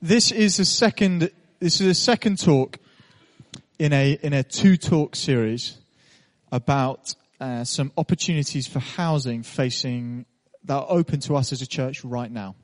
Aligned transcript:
this 0.00 0.32
is 0.32 0.56
the 0.56 0.64
second, 0.64 1.30
this 1.60 1.80
is 1.80 1.86
the 1.86 1.94
second 1.94 2.38
talk 2.38 2.78
in 3.78 3.92
a, 3.92 4.12
in 4.22 4.32
a 4.32 4.42
two 4.42 4.76
talk 4.76 5.16
series 5.16 5.78
about 6.52 7.14
uh, 7.40 7.64
some 7.64 7.92
opportunities 7.96 8.66
for 8.66 8.80
housing 8.80 9.42
facing, 9.42 10.26
that 10.64 10.74
are 10.74 10.86
open 10.88 11.20
to 11.20 11.36
us 11.36 11.52
as 11.52 11.62
a 11.62 11.66
church 11.66 12.04
right 12.04 12.30
now. 12.30 12.56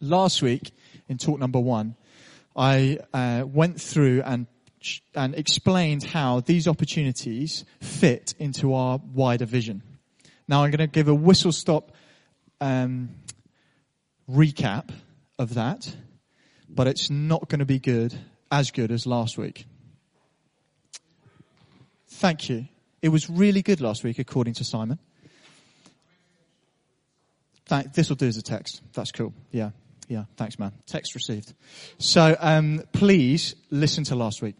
Last 0.00 0.42
week, 0.42 0.72
in 1.08 1.18
talk 1.18 1.38
number 1.38 1.60
one, 1.60 1.96
I 2.56 2.98
uh, 3.12 3.44
went 3.46 3.80
through 3.80 4.22
and 4.22 4.46
and 5.14 5.34
explained 5.34 6.02
how 6.02 6.40
these 6.40 6.66
opportunities 6.66 7.66
fit 7.82 8.34
into 8.38 8.72
our 8.72 8.98
wider 9.12 9.44
vision. 9.44 9.82
Now 10.48 10.64
I'm 10.64 10.70
going 10.70 10.78
to 10.78 10.86
give 10.86 11.08
a 11.08 11.14
whistle 11.14 11.52
stop 11.52 11.92
um, 12.62 13.10
recap 14.26 14.88
of 15.38 15.52
that, 15.54 15.94
but 16.74 16.86
it's 16.86 17.10
not 17.10 17.48
going 17.48 17.58
to 17.58 17.66
be 17.66 17.78
good 17.78 18.18
as 18.50 18.70
good 18.70 18.90
as 18.90 19.06
last 19.06 19.38
week. 19.38 19.66
Thank 22.08 22.48
you. 22.48 22.66
It 23.02 23.08
was 23.08 23.30
really 23.30 23.62
good 23.62 23.80
last 23.80 24.04
week, 24.04 24.18
according 24.18 24.54
to 24.54 24.64
Simon. 24.64 24.98
This 27.94 28.08
will 28.08 28.16
do 28.16 28.26
as 28.26 28.36
a 28.36 28.42
text. 28.42 28.82
That's 28.94 29.12
cool. 29.12 29.32
Yeah. 29.52 29.70
Yeah. 30.08 30.24
Thanks, 30.36 30.58
man. 30.58 30.72
Text 30.86 31.14
received. 31.14 31.54
So, 31.98 32.36
um, 32.40 32.82
please 32.92 33.54
listen 33.70 34.02
to 34.04 34.16
last 34.16 34.42
week. 34.42 34.56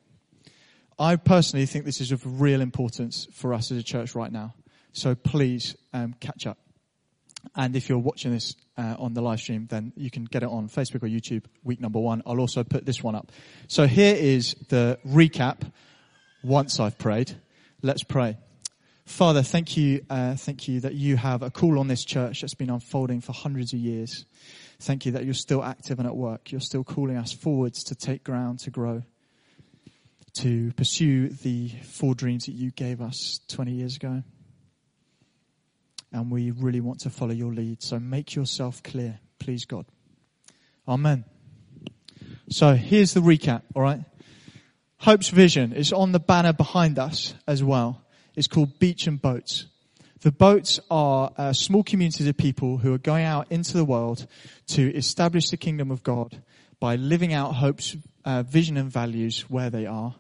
I 0.97 1.17
personally 1.17 1.67
think 1.67 1.87
this 1.87 2.01
is 2.01 2.13
of 2.13 2.41
real 2.41 2.61
importance 2.61 3.27
for 3.33 3.55
us 3.55 3.73
as 3.73 3.79
a 3.79 3.83
church 3.83 4.15
right 4.15 4.31
now. 4.31 4.55
So 4.93 5.15
please 5.15 5.75
um, 5.93 6.15
catch 6.21 6.47
up. 6.47 6.59
And 7.57 7.75
if 7.75 7.89
you're 7.89 7.99
watching 7.99 8.33
this 8.33 8.55
uh, 8.77 8.97
on 8.99 9.15
the 9.15 9.23
live 9.23 9.41
stream, 9.41 9.67
then 9.71 9.93
you 9.97 10.11
can 10.11 10.25
get 10.25 10.43
it 10.43 10.49
on 10.49 10.69
Facebook 10.69 11.03
or 11.03 11.09
YouTube, 11.09 11.45
week 11.65 11.81
number 11.81 11.99
one. 11.99 12.23
I'll 12.27 12.41
also 12.41 12.65
put 12.65 12.85
this 12.85 13.03
one 13.03 13.15
up. 13.15 13.33
So 13.69 13.87
here 13.87 14.15
is 14.15 14.55
the 14.69 14.99
recap 15.07 15.71
once 16.43 16.79
I've 16.81 16.99
prayed. 16.99 17.35
Let's 17.83 18.03
pray. 18.03 18.37
Father, 19.07 19.43
thank 19.43 19.77
you, 19.77 20.05
uh, 20.09 20.37
thank 20.37 20.69
you 20.69 20.81
that 20.81 20.95
you 20.95 21.17
have 21.17 21.43
a 21.43 21.51
call 21.51 21.79
on 21.79 21.89
this 21.89 22.05
church 22.05 22.43
that's 22.43 22.55
been 22.55 22.71
unfolding 22.71 23.21
for 23.21 23.33
hundreds 23.33 23.73
of 23.73 23.81
years. 23.81 24.25
Thank 24.79 25.07
you 25.07 25.13
that 25.13 25.25
you're 25.25 25.35
still 25.35 25.65
active 25.65 25.99
and 25.99 26.07
at 26.07 26.17
work. 26.17 26.53
You're 26.53 26.61
still 26.61 26.85
calling 26.85 27.17
us 27.17 27.33
forwards 27.33 27.85
to 27.85 27.95
take 27.95 28.23
ground, 28.23 28.61
to 28.61 28.71
grow 28.71 29.03
to 30.35 30.73
pursue 30.73 31.29
the 31.29 31.69
four 31.83 32.15
dreams 32.15 32.47
that 32.47 32.53
you 32.53 32.71
gave 32.71 33.01
us 33.01 33.41
20 33.49 33.73
years 33.73 33.97
ago. 33.97 34.23
And 36.13 36.31
we 36.31 36.51
really 36.51 36.81
want 36.81 37.01
to 37.01 37.11
follow 37.11 37.33
your 37.33 37.53
lead. 37.53 37.83
So 37.83 37.99
make 37.99 38.35
yourself 38.35 38.83
clear, 38.83 39.21
please, 39.39 39.65
God. 39.65 39.87
Amen. 40.89 41.25
So 42.49 42.75
here's 42.75 43.15
the 43.15 43.21
recap, 43.21 43.63
alright? 43.77 44.01
Hope's 44.99 45.29
vision 45.29 45.73
is 45.73 45.93
on 45.93 46.13
the 46.13 46.19
banner 46.19 46.53
behind 46.53 46.99
us 46.99 47.35
as 47.47 47.63
well. 47.63 48.03
It's 48.35 48.49
called 48.49 48.79
Beach 48.79 49.07
and 49.07 49.23
Boats. 49.23 49.67
The 50.23 50.33
boats 50.33 50.81
are 50.91 51.55
small 51.55 51.83
communities 51.83 52.27
of 52.27 52.37
people 52.37 52.77
who 52.79 52.93
are 52.93 52.99
going 52.99 53.25
out 53.25 53.51
into 53.51 53.75
the 53.77 53.85
world 53.85 54.27
to 54.69 54.95
establish 54.95 55.49
the 55.49 55.57
kingdom 55.57 55.91
of 55.91 56.03
God 56.03 56.43
by 56.79 56.97
living 56.97 57.33
out 57.33 57.55
Hope's 57.55 57.97
uh, 58.25 58.43
vision 58.43 58.77
and 58.77 58.91
values 58.91 59.43
where 59.49 59.71
they 59.71 59.87
are. 59.87 60.15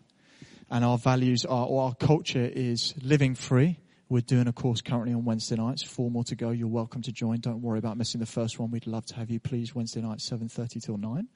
And 0.70 0.84
our 0.84 0.98
values 0.98 1.44
are, 1.44 1.66
or 1.66 1.82
our 1.82 1.94
culture 1.94 2.48
is 2.50 2.94
living 3.02 3.34
free. 3.34 3.78
We're 4.10 4.20
doing 4.22 4.48
a 4.48 4.52
course 4.52 4.80
currently 4.80 5.14
on 5.14 5.24
Wednesday 5.24 5.54
nights. 5.54 5.84
Four 5.84 6.10
more 6.10 6.24
to 6.24 6.34
go. 6.34 6.50
You're 6.50 6.66
welcome 6.66 7.00
to 7.02 7.12
join. 7.12 7.38
Don't 7.38 7.62
worry 7.62 7.78
about 7.78 7.96
missing 7.96 8.18
the 8.18 8.26
first 8.26 8.58
one. 8.58 8.72
We'd 8.72 8.88
love 8.88 9.06
to 9.06 9.14
have 9.14 9.30
you. 9.30 9.38
Please, 9.38 9.72
Wednesday 9.72 10.00
night, 10.00 10.18
7.30 10.18 10.84
till 10.84 10.96
9. 10.96 11.28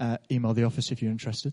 Uh, 0.00 0.16
email 0.30 0.54
the 0.54 0.64
office 0.64 0.90
if 0.90 1.02
you're 1.02 1.10
interested. 1.10 1.52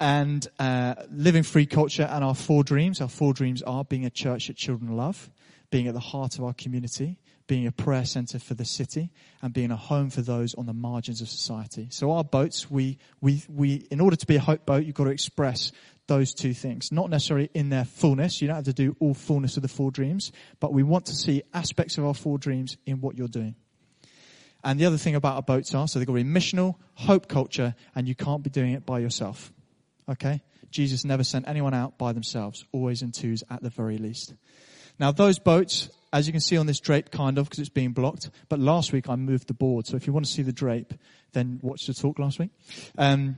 And 0.00 0.44
uh, 0.58 0.96
living 1.12 1.44
free 1.44 1.66
culture 1.66 2.02
and 2.02 2.24
our 2.24 2.34
four 2.34 2.64
dreams. 2.64 3.00
Our 3.00 3.08
four 3.08 3.32
dreams 3.32 3.62
are 3.62 3.84
being 3.84 4.04
a 4.04 4.10
church 4.10 4.48
that 4.48 4.56
children 4.56 4.96
love, 4.96 5.30
being 5.70 5.86
at 5.86 5.94
the 5.94 6.00
heart 6.00 6.36
of 6.36 6.42
our 6.42 6.52
community, 6.52 7.20
being 7.46 7.68
a 7.68 7.72
prayer 7.72 8.04
center 8.04 8.40
for 8.40 8.54
the 8.54 8.64
city 8.64 9.10
and 9.40 9.52
being 9.52 9.70
a 9.70 9.76
home 9.76 10.10
for 10.10 10.22
those 10.22 10.52
on 10.54 10.66
the 10.66 10.72
margins 10.72 11.20
of 11.20 11.28
society. 11.28 11.86
So 11.90 12.10
our 12.10 12.24
boats, 12.24 12.68
we, 12.68 12.98
we, 13.20 13.44
we, 13.48 13.86
in 13.92 14.00
order 14.00 14.16
to 14.16 14.26
be 14.26 14.34
a 14.34 14.40
hope 14.40 14.66
boat, 14.66 14.84
you've 14.84 14.96
got 14.96 15.04
to 15.04 15.10
express 15.10 15.70
those 16.10 16.34
two 16.34 16.52
things. 16.52 16.90
Not 16.90 17.08
necessarily 17.08 17.50
in 17.54 17.70
their 17.70 17.84
fullness. 17.84 18.42
You 18.42 18.48
don't 18.48 18.56
have 18.56 18.64
to 18.64 18.72
do 18.72 18.96
all 18.98 19.14
fullness 19.14 19.56
of 19.56 19.62
the 19.62 19.68
four 19.68 19.92
dreams, 19.92 20.32
but 20.58 20.72
we 20.72 20.82
want 20.82 21.06
to 21.06 21.14
see 21.14 21.44
aspects 21.54 21.98
of 21.98 22.04
our 22.04 22.14
four 22.14 22.36
dreams 22.36 22.76
in 22.84 23.00
what 23.00 23.16
you're 23.16 23.28
doing. 23.28 23.54
And 24.64 24.78
the 24.78 24.86
other 24.86 24.98
thing 24.98 25.14
about 25.14 25.36
our 25.36 25.42
boats 25.42 25.72
are, 25.72 25.86
so 25.86 26.00
they've 26.00 26.06
got 26.06 26.16
to 26.16 26.24
be 26.24 26.28
missional, 26.28 26.74
hope 26.94 27.28
culture, 27.28 27.76
and 27.94 28.08
you 28.08 28.16
can't 28.16 28.42
be 28.42 28.50
doing 28.50 28.72
it 28.72 28.84
by 28.84 28.98
yourself. 28.98 29.52
Okay? 30.08 30.42
Jesus 30.72 31.04
never 31.04 31.22
sent 31.22 31.46
anyone 31.46 31.74
out 31.74 31.96
by 31.96 32.12
themselves, 32.12 32.64
always 32.72 33.02
in 33.02 33.12
twos 33.12 33.44
at 33.48 33.62
the 33.62 33.70
very 33.70 33.96
least. 33.96 34.34
Now 34.98 35.12
those 35.12 35.38
boats 35.38 35.90
as 36.12 36.26
you 36.26 36.32
can 36.32 36.40
see 36.40 36.56
on 36.56 36.66
this 36.66 36.80
drape, 36.80 37.10
kind 37.10 37.38
of, 37.38 37.44
because 37.44 37.60
it's 37.60 37.68
being 37.68 37.92
blocked. 37.92 38.30
But 38.48 38.58
last 38.58 38.92
week 38.92 39.08
I 39.08 39.16
moved 39.16 39.46
the 39.46 39.54
board, 39.54 39.86
so 39.86 39.96
if 39.96 40.06
you 40.06 40.12
want 40.12 40.26
to 40.26 40.32
see 40.32 40.42
the 40.42 40.52
drape, 40.52 40.92
then 41.32 41.60
watch 41.62 41.86
the 41.86 41.94
talk 41.94 42.18
last 42.18 42.38
week. 42.38 42.50
Um, 42.98 43.36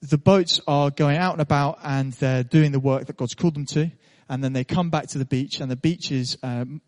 the 0.00 0.18
boats 0.18 0.60
are 0.66 0.90
going 0.90 1.16
out 1.16 1.32
and 1.32 1.42
about 1.42 1.78
and 1.82 2.12
they're 2.14 2.44
doing 2.44 2.72
the 2.72 2.80
work 2.80 3.06
that 3.06 3.16
God's 3.16 3.34
called 3.34 3.54
them 3.54 3.66
to, 3.66 3.90
and 4.28 4.44
then 4.44 4.52
they 4.52 4.64
come 4.64 4.90
back 4.90 5.08
to 5.08 5.18
the 5.18 5.24
beach, 5.24 5.60
and 5.60 5.70
the 5.70 5.76
beach 5.76 6.12
is 6.12 6.38
um, 6.42 6.80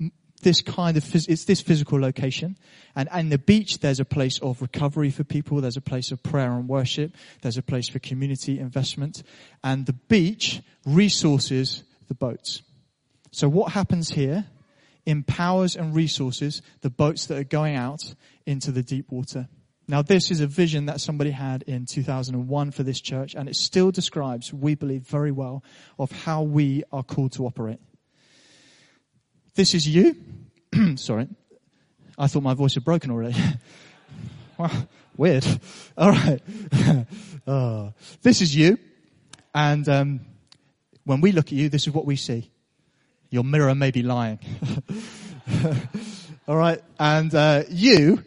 this 0.42 0.62
kind 0.62 0.96
of 0.96 1.04
phys- 1.04 1.28
it's 1.28 1.44
this 1.44 1.60
physical 1.60 2.00
location, 2.00 2.56
and 2.94 3.08
and 3.10 3.32
the 3.32 3.38
beach 3.38 3.78
there's 3.80 4.00
a 4.00 4.04
place 4.04 4.38
of 4.40 4.62
recovery 4.62 5.10
for 5.10 5.24
people, 5.24 5.60
there's 5.60 5.76
a 5.76 5.82
place 5.82 6.12
of 6.12 6.22
prayer 6.22 6.52
and 6.52 6.68
worship, 6.68 7.12
there's 7.42 7.58
a 7.58 7.62
place 7.62 7.88
for 7.88 7.98
community 7.98 8.58
investment, 8.58 9.22
and 9.64 9.86
the 9.86 9.92
beach 9.92 10.60
resources 10.84 11.82
the 12.08 12.14
boats. 12.14 12.62
So 13.32 13.48
what 13.48 13.72
happens 13.72 14.10
here 14.10 14.46
empowers 15.06 15.76
and 15.76 15.94
resources 15.94 16.62
the 16.82 16.90
boats 16.90 17.26
that 17.26 17.38
are 17.38 17.44
going 17.44 17.76
out 17.76 18.14
into 18.46 18.70
the 18.70 18.82
deep 18.82 19.10
water. 19.10 19.48
Now 19.90 20.02
this 20.02 20.30
is 20.30 20.38
a 20.38 20.46
vision 20.46 20.86
that 20.86 21.00
somebody 21.00 21.32
had 21.32 21.62
in 21.62 21.84
2001 21.84 22.70
for 22.70 22.84
this 22.84 23.00
church 23.00 23.34
and 23.34 23.48
it 23.48 23.56
still 23.56 23.90
describes, 23.90 24.54
we 24.54 24.76
believe 24.76 25.02
very 25.02 25.32
well, 25.32 25.64
of 25.98 26.12
how 26.12 26.42
we 26.42 26.84
are 26.92 27.02
called 27.02 27.32
to 27.32 27.44
operate. 27.44 27.80
This 29.56 29.74
is 29.74 29.88
you. 29.88 30.14
Sorry. 30.94 31.26
I 32.16 32.28
thought 32.28 32.44
my 32.44 32.54
voice 32.54 32.74
had 32.74 32.84
broken 32.84 33.10
already. 33.10 33.34
weird. 35.16 35.44
All 35.98 36.10
right. 36.10 36.40
oh. 37.48 37.92
This 38.22 38.42
is 38.42 38.54
you. 38.54 38.78
And 39.52 39.88
um, 39.88 40.20
when 41.02 41.20
we 41.20 41.32
look 41.32 41.46
at 41.46 41.52
you, 41.52 41.68
this 41.68 41.88
is 41.88 41.92
what 41.92 42.06
we 42.06 42.14
see. 42.14 42.48
Your 43.28 43.42
mirror 43.42 43.74
may 43.74 43.90
be 43.90 44.04
lying. 44.04 44.38
All 46.46 46.56
right. 46.56 46.80
And 47.00 47.34
uh, 47.34 47.64
you 47.68 48.22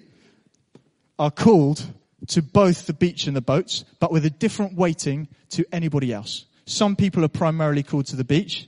are 1.24 1.32
called 1.32 1.82
to 2.28 2.42
both 2.42 2.86
the 2.86 2.92
beach 2.92 3.28
and 3.28 3.36
the 3.36 3.42
boats, 3.42 3.86
but 4.02 4.12
with 4.12 4.26
a 4.26 4.30
different 4.30 4.76
weighting 4.76 5.30
to 5.52 5.64
anybody 5.72 6.12
else. 6.12 6.44
Some 6.66 6.98
people 6.98 7.24
are 7.24 7.30
primarily 7.30 7.82
called 7.82 8.08
to 8.08 8.18
the 8.18 8.26
beach. 8.26 8.68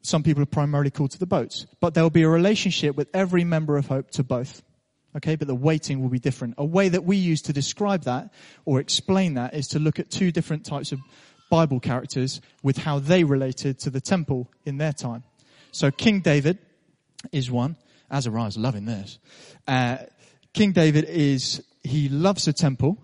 Some 0.00 0.22
people 0.22 0.42
are 0.42 0.46
primarily 0.46 0.90
called 0.90 1.10
to 1.10 1.18
the 1.18 1.26
boats. 1.26 1.66
But 1.80 1.92
there 1.92 2.02
will 2.02 2.08
be 2.08 2.22
a 2.22 2.28
relationship 2.30 2.96
with 2.96 3.08
every 3.12 3.44
member 3.44 3.76
of 3.76 3.88
Hope 3.88 4.10
to 4.12 4.24
both. 4.24 4.62
Okay, 5.14 5.36
but 5.36 5.48
the 5.48 5.54
weighting 5.54 6.00
will 6.00 6.08
be 6.08 6.18
different. 6.18 6.54
A 6.56 6.64
way 6.64 6.88
that 6.88 7.04
we 7.04 7.18
use 7.18 7.42
to 7.42 7.52
describe 7.52 8.04
that 8.04 8.32
or 8.64 8.80
explain 8.80 9.34
that 9.34 9.52
is 9.52 9.68
to 9.68 9.78
look 9.78 9.98
at 9.98 10.10
two 10.10 10.32
different 10.32 10.64
types 10.64 10.92
of 10.92 11.00
Bible 11.50 11.78
characters 11.78 12.40
with 12.62 12.78
how 12.78 13.00
they 13.00 13.22
related 13.22 13.80
to 13.80 13.90
the 13.90 14.00
temple 14.00 14.50
in 14.64 14.78
their 14.78 14.94
time. 14.94 15.24
So 15.72 15.90
King 15.90 16.20
David 16.20 16.56
is 17.32 17.50
one. 17.50 17.76
Azariah's 18.10 18.58
loving 18.58 18.84
this. 18.84 19.18
Uh, 19.66 19.98
King 20.52 20.72
David 20.72 21.04
is, 21.04 21.62
he 21.82 22.08
loves 22.08 22.44
the 22.44 22.52
temple, 22.52 22.98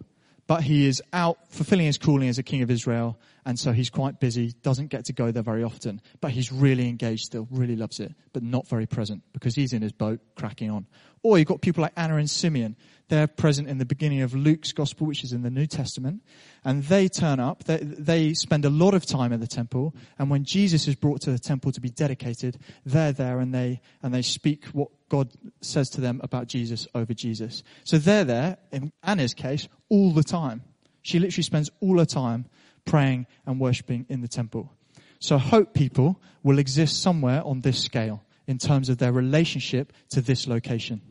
but 0.47 0.63
he 0.63 0.87
is 0.87 1.03
out 1.13 1.39
fulfilling 1.49 1.87
his 1.87 1.99
calling 1.99 2.29
as 2.29 2.39
a 2.39 2.43
king 2.43 2.63
of 2.63 2.71
Israel, 2.71 3.19
and 3.45 3.59
so 3.59 3.73
he's 3.73 3.91
quite 3.91 4.21
busy, 4.21 4.53
doesn't 4.63 4.89
get 4.89 5.07
to 5.07 5.13
go 5.13 5.31
there 5.31 5.43
very 5.43 5.65
often, 5.65 6.01
but 6.21 6.31
he's 6.31 6.53
really 6.53 6.89
engaged 6.89 7.25
still, 7.25 7.49
really 7.51 7.77
loves 7.77 8.01
it, 8.01 8.15
but 8.33 8.43
not 8.43 8.69
very 8.69 8.87
present 8.87 9.23
because 9.33 9.55
he's 9.55 9.73
in 9.73 9.83
his 9.83 9.93
boat 9.93 10.21
cracking 10.37 10.71
on. 10.71 10.87
Or 11.23 11.39
you've 11.39 11.49
got 11.49 11.61
people 11.61 11.83
like 11.83 11.93
Anna 11.97 12.17
and 12.17 12.31
Simeon. 12.31 12.77
They're 13.09 13.27
present 13.27 13.69
in 13.69 13.79
the 13.79 13.85
beginning 13.85 14.21
of 14.21 14.35
Luke's 14.35 14.73
gospel, 14.73 15.07
which 15.07 15.25
is 15.25 15.33
in 15.33 15.43
the 15.43 15.51
New 15.51 15.67
Testament. 15.67 16.23
And 16.65 16.85
they 16.85 17.09
turn 17.09 17.41
up, 17.41 17.65
they, 17.65 17.79
they 17.79 18.35
spend 18.35 18.65
a 18.65 18.71
lot 18.71 18.95
of 18.95 19.07
time 19.07 19.33
at 19.33 19.41
the 19.41 19.47
temple. 19.47 19.95
And 20.19 20.31
when 20.31 20.45
Jesus 20.45 20.87
is 20.87 20.95
brought 20.95 21.23
to 21.23 21.31
the 21.31 21.39
temple 21.39 21.73
to 21.73 21.81
be 21.81 21.89
dedicated, 21.91 22.59
they're 22.85 23.13
there 23.13 23.41
and 23.41 23.55
they, 23.55 23.81
and 24.03 24.13
they 24.13 24.23
speak 24.23 24.67
what 24.67 24.89
God 25.09 25.31
says 25.61 25.89
to 25.91 26.01
them 26.01 26.21
about 26.23 26.47
Jesus 26.49 26.87
over 26.95 27.15
Jesus. 27.15 27.63
So 27.85 27.99
they're 27.99 28.25
there, 28.25 28.59
in 28.71 28.93
Anna's 29.03 29.35
case, 29.35 29.69
all 29.89 30.13
the 30.13 30.23
time. 30.23 30.63
She 31.03 31.19
literally 31.19 31.45
spends 31.45 31.71
all 31.81 31.99
her 31.99 32.05
time 32.05 32.47
praying 32.89 33.27
and 33.47 33.61
worshipping 33.61 34.07
in 34.09 34.23
the 34.23 34.29
temple. 34.29 34.73
So 35.21 35.37
hope 35.37 35.75
people 35.75 36.21
will 36.43 36.59
exist 36.59 37.03
somewhere 37.03 37.43
on 37.45 37.61
this 37.61 37.79
scale 37.79 38.25
in 38.47 38.57
terms 38.57 38.89
of 38.89 38.97
their 38.97 39.13
relationship 39.13 39.93
to 40.11 40.23
this 40.23 40.47
location. 40.47 41.03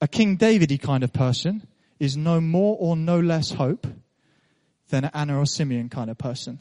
A 0.00 0.08
King 0.08 0.36
Davidy 0.36 0.80
kind 0.80 1.04
of 1.04 1.12
person 1.12 1.66
is 2.00 2.16
no 2.16 2.40
more 2.40 2.76
or 2.80 2.96
no 2.96 3.20
less 3.20 3.52
hope 3.52 3.86
than 4.88 5.04
an 5.04 5.10
Anna 5.14 5.38
or 5.38 5.46
Simeon 5.46 5.88
kind 5.88 6.10
of 6.10 6.18
person. 6.18 6.58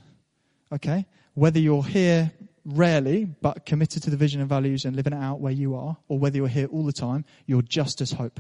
Okay? 0.72 1.08
Whether 1.34 1.60
you're 1.60 1.84
here 1.84 2.32
rarely, 2.66 3.26
but 3.26 3.66
committed 3.66 4.04
to 4.04 4.12
the 4.12 4.18
vision 4.18 4.40
and 4.40 4.50
values 4.50 4.86
and 4.86 4.96
living 4.96 5.14
it 5.14 5.24
out 5.24 5.40
where 5.40 5.54
you 5.54 5.74
are, 5.74 5.98
or 6.08 6.20
whether 6.20 6.38
you're 6.38 6.48
here 6.48 6.68
all 6.68 6.86
the 6.86 6.94
time, 6.94 7.26
you're 7.48 7.64
just 7.64 8.02
as 8.02 8.12
hope. 8.12 8.40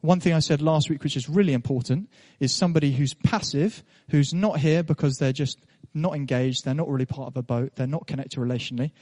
One 0.00 0.20
thing 0.20 0.32
I 0.32 0.38
said 0.38 0.62
last 0.62 0.88
week, 0.88 1.04
which 1.04 1.16
is 1.16 1.28
really 1.28 1.52
important, 1.52 2.08
is 2.38 2.52
somebody 2.52 2.92
who's 2.92 3.12
passive, 3.12 3.82
who's 4.10 4.32
not 4.32 4.58
here 4.58 4.82
because 4.82 5.18
they're 5.18 5.32
just 5.32 5.58
not 5.92 6.14
engaged, 6.14 6.64
they're 6.64 6.74
not 6.74 6.88
really 6.88 7.06
part 7.06 7.28
of 7.28 7.36
a 7.36 7.42
boat, 7.42 7.72
they're 7.76 7.86
not 7.86 8.06
connected 8.06 8.38
relationally. 8.38 8.92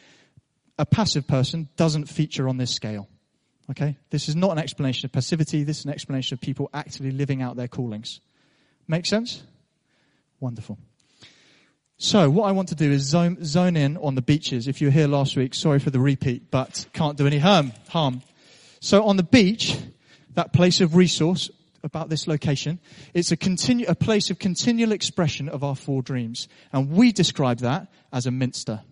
A 0.79 0.87
passive 0.87 1.27
person 1.27 1.69
doesn't 1.77 2.07
feature 2.07 2.49
on 2.49 2.57
this 2.57 2.75
scale. 2.75 3.09
Okay? 3.71 3.97
This 4.11 4.29
is 4.29 4.35
not 4.35 4.51
an 4.53 4.59
explanation 4.59 5.07
of 5.07 5.13
passivity, 5.13 5.63
this 5.63 5.81
is 5.81 5.85
an 5.85 5.93
explanation 5.93 6.35
of 6.35 6.41
people 6.41 6.69
actively 6.73 7.13
living 7.13 7.43
out 7.43 7.57
their 7.57 7.69
callings. 7.69 8.21
Make 8.89 9.07
sense? 9.07 9.43
Wonderful. 10.41 10.79
So 11.99 12.31
what 12.31 12.45
I 12.45 12.53
want 12.53 12.69
to 12.69 12.77
do 12.77 12.91
is 12.91 13.03
zone, 13.03 13.45
zone 13.45 13.77
in 13.77 13.97
on 13.97 14.15
the 14.15 14.23
beaches. 14.23 14.69
If 14.69 14.81
you 14.81 14.87
were 14.87 14.93
here 14.93 15.09
last 15.09 15.37
week, 15.37 15.53
sorry 15.53 15.81
for 15.81 15.91
the 15.91 15.99
repeat, 15.99 16.51
but 16.51 16.87
can't 16.93 17.19
do 17.19 17.27
any 17.27 17.39
harm. 17.39 17.73
harm. 17.89 18.23
So 18.81 19.05
on 19.05 19.17
the 19.17 19.25
beach, 19.25 19.77
that 20.35 20.53
place 20.53 20.81
of 20.81 20.97
resource 20.97 21.51
about 21.83 22.09
this 22.09 22.27
location, 22.27 22.81
it's 23.15 23.33
a, 23.33 23.37
continu- 23.37 23.89
a 23.89 23.95
place 23.95 24.31
of 24.31 24.39
continual 24.39 24.93
expression 24.93 25.49
of 25.49 25.63
our 25.63 25.77
four 25.77 26.03
dreams. 26.03 26.49
And 26.73 26.91
we 26.91 27.13
describe 27.13 27.59
that 27.59 27.89
as 28.13 28.27
a 28.27 28.31
minster. 28.31 28.83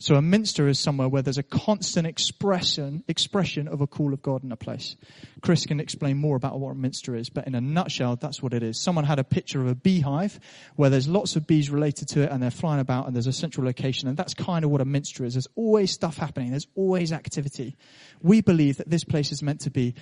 So 0.00 0.14
a 0.14 0.22
minster 0.22 0.68
is 0.68 0.78
somewhere 0.78 1.08
where 1.08 1.22
there's 1.22 1.38
a 1.38 1.42
constant 1.42 2.06
expression, 2.06 3.02
expression 3.08 3.66
of 3.66 3.80
a 3.80 3.86
call 3.88 4.12
of 4.12 4.22
God 4.22 4.44
in 4.44 4.52
a 4.52 4.56
place. 4.56 4.94
Chris 5.40 5.66
can 5.66 5.80
explain 5.80 6.16
more 6.16 6.36
about 6.36 6.60
what 6.60 6.70
a 6.70 6.74
minster 6.76 7.16
is, 7.16 7.30
but 7.30 7.48
in 7.48 7.56
a 7.56 7.60
nutshell, 7.60 8.14
that's 8.14 8.40
what 8.40 8.54
it 8.54 8.62
is. 8.62 8.80
Someone 8.80 9.04
had 9.04 9.18
a 9.18 9.24
picture 9.24 9.60
of 9.60 9.66
a 9.66 9.74
beehive 9.74 10.38
where 10.76 10.88
there's 10.88 11.08
lots 11.08 11.34
of 11.34 11.48
bees 11.48 11.68
related 11.68 12.06
to 12.10 12.22
it 12.22 12.30
and 12.30 12.40
they're 12.40 12.52
flying 12.52 12.78
about 12.78 13.08
and 13.08 13.16
there's 13.16 13.26
a 13.26 13.32
central 13.32 13.66
location 13.66 14.08
and 14.08 14.16
that's 14.16 14.34
kind 14.34 14.64
of 14.64 14.70
what 14.70 14.80
a 14.80 14.84
minster 14.84 15.24
is. 15.24 15.34
There's 15.34 15.48
always 15.56 15.90
stuff 15.90 16.16
happening. 16.16 16.50
There's 16.50 16.68
always 16.76 17.12
activity. 17.12 17.76
We 18.22 18.40
believe 18.40 18.76
that 18.76 18.88
this 18.88 19.02
place 19.02 19.32
is 19.32 19.42
meant 19.42 19.62
to 19.62 19.70
be 19.70 19.96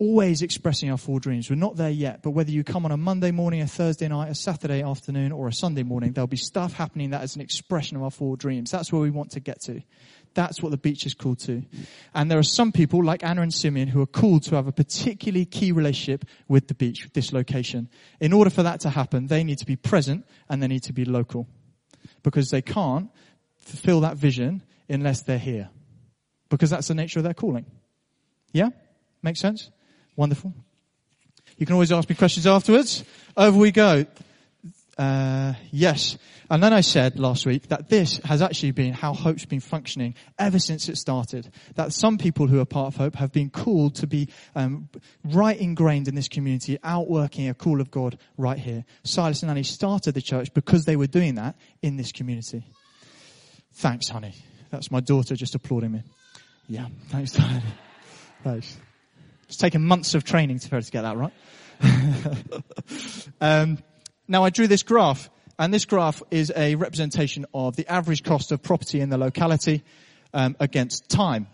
always 0.00 0.40
expressing 0.40 0.90
our 0.90 0.96
four 0.96 1.20
dreams. 1.20 1.50
We're 1.50 1.56
not 1.56 1.76
there 1.76 1.90
yet, 1.90 2.22
but 2.22 2.30
whether 2.30 2.50
you 2.50 2.64
come 2.64 2.86
on 2.86 2.90
a 2.90 2.96
Monday 2.96 3.30
morning, 3.30 3.60
a 3.60 3.66
Thursday 3.66 4.08
night, 4.08 4.30
a 4.30 4.34
Saturday 4.34 4.82
afternoon, 4.82 5.30
or 5.30 5.46
a 5.46 5.52
Sunday 5.52 5.82
morning, 5.82 6.12
there'll 6.12 6.26
be 6.26 6.38
stuff 6.38 6.72
happening 6.72 7.10
that 7.10 7.22
is 7.22 7.36
an 7.36 7.42
expression 7.42 7.98
of 7.98 8.02
our 8.02 8.10
four 8.10 8.36
dreams. 8.36 8.70
That's 8.70 8.90
where 8.90 9.02
we 9.02 9.10
want 9.10 9.32
to 9.32 9.40
get 9.40 9.60
to. 9.62 9.82
That's 10.32 10.62
what 10.62 10.70
the 10.70 10.78
beach 10.78 11.04
is 11.04 11.12
called 11.12 11.40
to. 11.40 11.62
And 12.14 12.30
there 12.30 12.38
are 12.38 12.42
some 12.42 12.72
people, 12.72 13.04
like 13.04 13.22
Anna 13.22 13.42
and 13.42 13.52
Simeon, 13.52 13.88
who 13.88 14.00
are 14.00 14.06
called 14.06 14.44
to 14.44 14.54
have 14.54 14.66
a 14.66 14.72
particularly 14.72 15.44
key 15.44 15.70
relationship 15.70 16.24
with 16.48 16.68
the 16.68 16.74
beach, 16.74 17.04
with 17.04 17.12
this 17.12 17.32
location. 17.32 17.88
In 18.20 18.32
order 18.32 18.48
for 18.48 18.62
that 18.62 18.80
to 18.80 18.90
happen, 18.90 19.26
they 19.26 19.44
need 19.44 19.58
to 19.58 19.66
be 19.66 19.76
present 19.76 20.24
and 20.48 20.62
they 20.62 20.68
need 20.68 20.84
to 20.84 20.94
be 20.94 21.04
local. 21.04 21.46
Because 22.22 22.50
they 22.50 22.62
can't 22.62 23.10
fulfill 23.58 24.00
that 24.00 24.16
vision 24.16 24.62
unless 24.88 25.22
they're 25.22 25.38
here. 25.38 25.68
Because 26.48 26.70
that's 26.70 26.88
the 26.88 26.94
nature 26.94 27.18
of 27.18 27.24
their 27.24 27.34
calling. 27.34 27.66
Yeah? 28.52 28.70
Makes 29.22 29.40
sense? 29.40 29.70
Wonderful. 30.20 30.52
You 31.56 31.64
can 31.64 31.72
always 31.72 31.90
ask 31.92 32.06
me 32.06 32.14
questions 32.14 32.46
afterwards. 32.46 33.04
Over 33.38 33.56
we 33.58 33.70
go. 33.70 34.04
Uh, 34.98 35.54
yes. 35.70 36.18
And 36.50 36.62
then 36.62 36.74
I 36.74 36.82
said 36.82 37.18
last 37.18 37.46
week 37.46 37.68
that 37.68 37.88
this 37.88 38.18
has 38.26 38.42
actually 38.42 38.72
been 38.72 38.92
how 38.92 39.14
Hope's 39.14 39.46
been 39.46 39.60
functioning 39.60 40.14
ever 40.38 40.58
since 40.58 40.90
it 40.90 40.98
started. 40.98 41.50
That 41.76 41.94
some 41.94 42.18
people 42.18 42.48
who 42.48 42.60
are 42.60 42.66
part 42.66 42.88
of 42.88 42.96
Hope 42.96 43.14
have 43.14 43.32
been 43.32 43.48
called 43.48 43.94
to 43.94 44.06
be 44.06 44.28
um, 44.54 44.90
right 45.24 45.58
ingrained 45.58 46.06
in 46.06 46.16
this 46.16 46.28
community, 46.28 46.76
outworking 46.84 47.48
a 47.48 47.54
call 47.54 47.80
of 47.80 47.90
God 47.90 48.18
right 48.36 48.58
here. 48.58 48.84
Silas 49.04 49.40
and 49.40 49.50
Annie 49.50 49.62
started 49.62 50.12
the 50.12 50.20
church 50.20 50.52
because 50.52 50.84
they 50.84 50.96
were 50.96 51.06
doing 51.06 51.36
that 51.36 51.56
in 51.80 51.96
this 51.96 52.12
community. 52.12 52.62
Thanks, 53.72 54.10
honey. 54.10 54.34
That's 54.68 54.90
my 54.90 55.00
daughter 55.00 55.34
just 55.34 55.54
applauding 55.54 55.92
me. 55.92 56.02
Yeah, 56.68 56.88
thanks, 57.08 57.34
honey. 57.36 57.62
Thanks. 58.44 58.76
It's 59.50 59.56
taken 59.56 59.82
months 59.84 60.14
of 60.14 60.22
training 60.22 60.60
to, 60.60 60.80
to 60.80 60.90
get 60.92 61.02
that 61.02 61.16
right. 61.16 61.32
um, 63.40 63.78
now 64.28 64.44
I 64.44 64.50
drew 64.50 64.68
this 64.68 64.84
graph, 64.84 65.28
and 65.58 65.74
this 65.74 65.86
graph 65.86 66.22
is 66.30 66.52
a 66.54 66.76
representation 66.76 67.46
of 67.52 67.74
the 67.74 67.84
average 67.88 68.22
cost 68.22 68.52
of 68.52 68.62
property 68.62 69.00
in 69.00 69.08
the 69.08 69.18
locality 69.18 69.82
um, 70.32 70.54
against 70.60 71.08
time, 71.08 71.48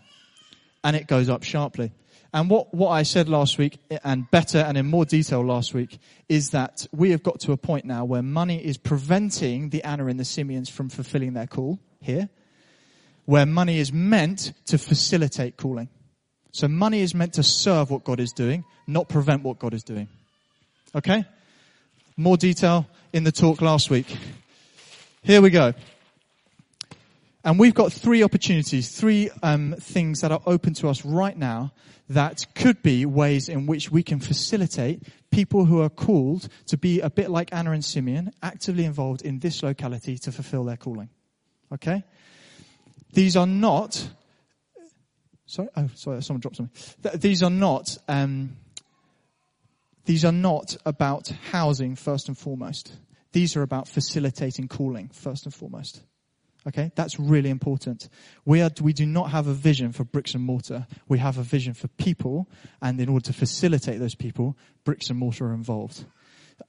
and 0.83 0.95
it 0.95 1.07
goes 1.07 1.27
up 1.27 1.41
sharply. 1.41 1.91
And 2.31 2.51
what, 2.51 2.71
what 2.71 2.89
I 2.89 3.01
said 3.01 3.29
last 3.29 3.57
week, 3.57 3.79
and 4.03 4.29
better 4.29 4.59
and 4.59 4.77
in 4.77 4.85
more 4.85 5.05
detail 5.05 5.43
last 5.43 5.73
week, 5.73 5.97
is 6.29 6.51
that 6.51 6.85
we 6.91 7.09
have 7.09 7.23
got 7.23 7.39
to 7.39 7.51
a 7.51 7.57
point 7.57 7.83
now 7.83 8.05
where 8.05 8.21
money 8.21 8.63
is 8.63 8.77
preventing 8.77 9.71
the 9.71 9.83
Anna 9.83 10.05
and 10.05 10.19
the 10.19 10.25
Simeons 10.25 10.69
from 10.69 10.89
fulfilling 10.89 11.33
their 11.33 11.47
call 11.47 11.79
here, 11.99 12.29
where 13.25 13.47
money 13.47 13.79
is 13.79 13.91
meant 13.91 14.53
to 14.67 14.77
facilitate 14.77 15.57
calling. 15.57 15.89
So 16.57 16.67
money 16.67 17.01
is 17.01 17.13
meant 17.13 17.33
to 17.33 17.43
serve 17.43 17.91
what 17.91 18.03
God 18.03 18.19
is 18.19 18.31
doing, 18.31 18.65
not 18.87 19.07
prevent 19.07 19.43
what 19.43 19.59
God 19.59 19.75
is 19.75 19.83
doing. 19.83 20.07
Okay? 20.95 21.23
More 22.17 22.35
detail 22.35 22.87
in 23.13 23.23
the 23.23 23.31
talk 23.31 23.61
last 23.61 23.91
week. 23.91 24.07
Here 25.21 25.39
we 25.39 25.51
go. 25.51 25.75
And 27.43 27.59
we've 27.59 27.75
got 27.75 27.93
three 27.93 28.23
opportunities, 28.23 28.89
three 28.89 29.29
um, 29.43 29.75
things 29.79 30.21
that 30.21 30.31
are 30.31 30.41
open 30.47 30.73
to 30.75 30.89
us 30.89 31.05
right 31.05 31.37
now 31.37 31.73
that 32.09 32.47
could 32.55 32.81
be 32.81 33.05
ways 33.05 33.49
in 33.49 33.67
which 33.67 33.91
we 33.91 34.01
can 34.01 34.19
facilitate 34.19 35.03
people 35.29 35.65
who 35.65 35.83
are 35.83 35.89
called 35.89 36.49
to 36.69 36.75
be 36.75 37.01
a 37.01 37.09
bit 37.11 37.29
like 37.29 37.53
Anna 37.53 37.73
and 37.73 37.85
Simeon, 37.85 38.31
actively 38.41 38.85
involved 38.85 39.21
in 39.21 39.37
this 39.37 39.61
locality 39.61 40.17
to 40.17 40.31
fulfill 40.31 40.63
their 40.63 40.77
calling. 40.77 41.09
Okay? 41.71 42.03
These 43.13 43.37
are 43.37 43.45
not 43.45 44.09
Sorry, 45.47 45.69
oh, 45.77 45.89
sorry, 45.95 46.21
someone 46.21 46.41
dropped 46.41 46.57
something. 46.57 47.19
These 47.19 47.41
are 47.41 47.49
not, 47.49 47.97
um, 48.09 48.57
these 50.05 50.25
are 50.25 50.33
not 50.33 50.75
about 50.85 51.29
housing 51.51 51.95
first 51.95 52.27
and 52.27 52.37
foremost. 52.37 52.93
These 53.31 53.55
are 53.55 53.61
about 53.61 53.87
facilitating 53.87 54.67
calling 54.67 55.09
first 55.09 55.45
and 55.45 55.53
foremost. 55.53 56.03
Okay, 56.67 56.91
that's 56.95 57.17
really 57.17 57.49
important. 57.49 58.09
We 58.43 58.61
are, 58.61 58.69
we 58.81 58.91
do 58.91 59.05
not 59.05 59.31
have 59.31 59.47
a 59.47 59.53
vision 59.53 59.93
for 59.93 60.03
bricks 60.03 60.33
and 60.33 60.43
mortar. 60.43 60.85
We 61.07 61.17
have 61.19 61.37
a 61.37 61.43
vision 61.43 61.73
for 61.73 61.87
people, 61.87 62.49
and 62.81 62.99
in 62.99 63.07
order 63.07 63.25
to 63.27 63.33
facilitate 63.33 63.99
those 63.99 64.15
people, 64.15 64.57
bricks 64.83 65.09
and 65.09 65.17
mortar 65.17 65.47
are 65.47 65.53
involved. 65.53 66.03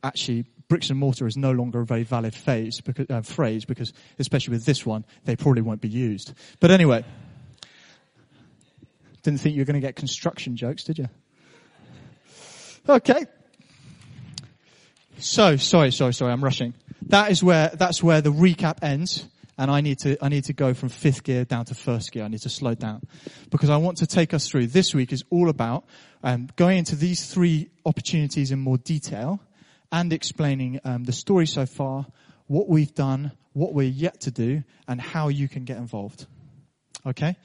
Actually, 0.04 0.44
bricks 0.68 0.88
and 0.90 1.00
mortar 1.00 1.26
is 1.26 1.36
no 1.36 1.50
longer 1.50 1.80
a 1.80 1.86
very 1.86 2.04
valid 2.04 2.34
phase 2.34 2.80
because, 2.80 3.06
uh, 3.10 3.22
phrase 3.22 3.64
because, 3.64 3.92
especially 4.20 4.52
with 4.52 4.66
this 4.66 4.86
one, 4.86 5.04
they 5.24 5.34
probably 5.34 5.62
won't 5.62 5.80
be 5.80 5.88
used. 5.88 6.32
But 6.60 6.70
anyway. 6.70 7.04
Didn't 9.22 9.40
think 9.40 9.54
you 9.54 9.60
were 9.60 9.66
going 9.66 9.80
to 9.80 9.86
get 9.86 9.96
construction 9.96 10.56
jokes, 10.56 10.84
did 10.84 10.98
you? 10.98 11.08
Okay. 12.88 13.26
So, 15.18 15.56
sorry, 15.56 15.90
sorry, 15.90 16.14
sorry, 16.14 16.32
I'm 16.32 16.42
rushing. 16.42 16.74
That 17.08 17.30
is 17.30 17.42
where, 17.42 17.70
that's 17.74 18.02
where 18.02 18.20
the 18.20 18.32
recap 18.32 18.78
ends. 18.82 19.26
And 19.60 19.72
I 19.72 19.80
need 19.80 19.98
to, 20.00 20.16
I 20.24 20.28
need 20.28 20.44
to 20.44 20.52
go 20.52 20.72
from 20.72 20.88
fifth 20.88 21.24
gear 21.24 21.44
down 21.44 21.64
to 21.64 21.74
first 21.74 22.12
gear. 22.12 22.22
I 22.22 22.28
need 22.28 22.42
to 22.42 22.48
slow 22.48 22.74
down 22.74 23.02
because 23.50 23.70
I 23.70 23.76
want 23.78 23.98
to 23.98 24.06
take 24.06 24.32
us 24.32 24.48
through. 24.48 24.68
This 24.68 24.94
week 24.94 25.12
is 25.12 25.24
all 25.30 25.48
about 25.48 25.84
um, 26.22 26.48
going 26.54 26.78
into 26.78 26.94
these 26.94 27.26
three 27.26 27.68
opportunities 27.84 28.52
in 28.52 28.60
more 28.60 28.78
detail 28.78 29.40
and 29.90 30.12
explaining 30.12 30.80
um, 30.84 31.04
the 31.04 31.12
story 31.12 31.46
so 31.46 31.66
far, 31.66 32.06
what 32.46 32.68
we've 32.68 32.94
done, 32.94 33.32
what 33.52 33.74
we're 33.74 33.88
yet 33.88 34.20
to 34.20 34.30
do, 34.30 34.62
and 34.86 35.00
how 35.00 35.26
you 35.26 35.48
can 35.48 35.64
get 35.64 35.78
involved. 35.78 36.26
Okay? 37.04 37.36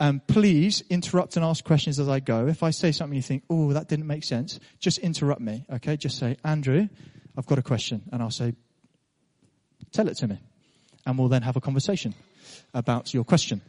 Um, 0.00 0.22
please 0.26 0.82
interrupt 0.88 1.36
and 1.36 1.44
ask 1.44 1.62
questions 1.62 2.00
as 2.00 2.08
I 2.08 2.20
go. 2.20 2.46
If 2.46 2.62
I 2.62 2.70
say 2.70 2.90
something 2.90 3.14
you 3.14 3.22
think, 3.22 3.44
oh, 3.50 3.74
that 3.74 3.86
didn't 3.86 4.06
make 4.06 4.24
sense, 4.24 4.58
just 4.78 4.96
interrupt 4.98 5.42
me, 5.42 5.66
okay? 5.70 5.98
Just 5.98 6.18
say, 6.18 6.38
Andrew, 6.42 6.88
I've 7.36 7.46
got 7.46 7.58
a 7.58 7.62
question. 7.62 8.02
And 8.10 8.22
I'll 8.22 8.30
say, 8.30 8.54
tell 9.92 10.08
it 10.08 10.16
to 10.18 10.26
me. 10.26 10.38
And 11.04 11.18
we'll 11.18 11.28
then 11.28 11.42
have 11.42 11.56
a 11.56 11.60
conversation 11.60 12.14
about 12.72 13.12
your 13.12 13.24
question. 13.24 13.60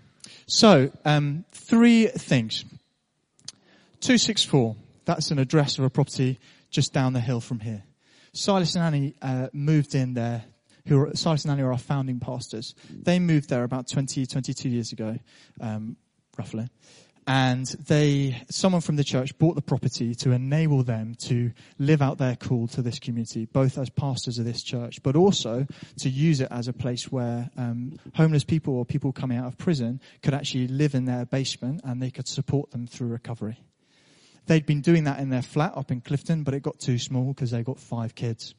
So, 0.48 0.92
um, 1.04 1.44
three 1.52 2.08
things. 2.08 2.64
264, 4.00 4.76
that's 5.04 5.32
an 5.32 5.40
address 5.40 5.78
of 5.78 5.84
a 5.84 5.90
property 5.90 6.40
just 6.70 6.94
down 6.94 7.12
the 7.12 7.20
hill 7.20 7.42
from 7.42 7.60
here. 7.60 7.84
Silas 8.34 8.76
and 8.76 8.86
Annie 8.86 9.16
uh, 9.22 9.50
moved 9.52 9.96
in 9.96 10.14
there 10.14 10.46
who 10.88 11.02
are, 11.02 11.16
Silas 11.16 11.44
and 11.44 11.52
Annie 11.52 11.64
are 11.64 11.74
our 11.74 11.78
founding 11.78 12.22
pastors. 12.22 12.74
They 12.90 13.20
moved 13.20 13.50
there 13.50 13.64
about 13.64 13.90
20, 13.90 14.26
22 14.26 14.70
years 14.70 14.94
ago. 14.94 15.18
Um, 15.60 15.98
roughly. 16.41 16.67
And 17.27 17.67
they, 17.88 18.41
someone 18.50 18.81
from 18.81 18.95
the 18.95 19.03
church 19.03 19.38
bought 19.38 19.53
the 19.53 19.62
property 19.62 20.15
to 20.15 20.31
enable 20.31 20.81
them 20.81 21.13
to 21.27 21.51
live 21.77 22.01
out 22.01 22.17
their 22.17 22.36
call 22.36 22.67
to 22.69 22.81
this 22.81 22.98
community, 22.98 23.45
both 23.45 23.77
as 23.77 23.91
pastors 23.91 24.39
of 24.39 24.45
this 24.45 24.63
church, 24.63 25.03
but 25.03 25.15
also 25.15 25.67
to 26.00 26.10
use 26.10 26.41
it 26.41 26.48
as 26.50 26.67
a 26.67 26.74
place 26.74 27.12
where 27.12 27.51
um, 27.57 28.00
homeless 28.15 28.43
people 28.43 28.75
or 28.75 28.86
people 28.86 29.12
coming 29.12 29.38
out 29.38 29.45
of 29.45 29.55
prison 29.60 30.01
could 30.24 30.33
actually 30.33 30.67
live 30.67 30.95
in 30.95 31.05
their 31.05 31.25
basement 31.25 31.81
and 31.83 32.01
they 32.01 32.10
could 32.10 32.27
support 32.27 32.71
them 32.71 32.88
through 32.88 33.10
recovery. 33.10 33.60
They'd 34.48 34.65
been 34.65 34.81
doing 34.81 35.03
that 35.03 35.19
in 35.19 35.29
their 35.29 35.43
flat 35.43 35.77
up 35.77 35.91
in 35.91 36.01
Clifton, 36.01 36.41
but 36.41 36.55
it 36.55 36.63
got 36.63 36.79
too 36.79 36.98
small 36.98 37.33
because 37.33 37.51
they 37.51 37.62
got 37.62 37.79
five 37.79 38.15
kids. 38.15 38.55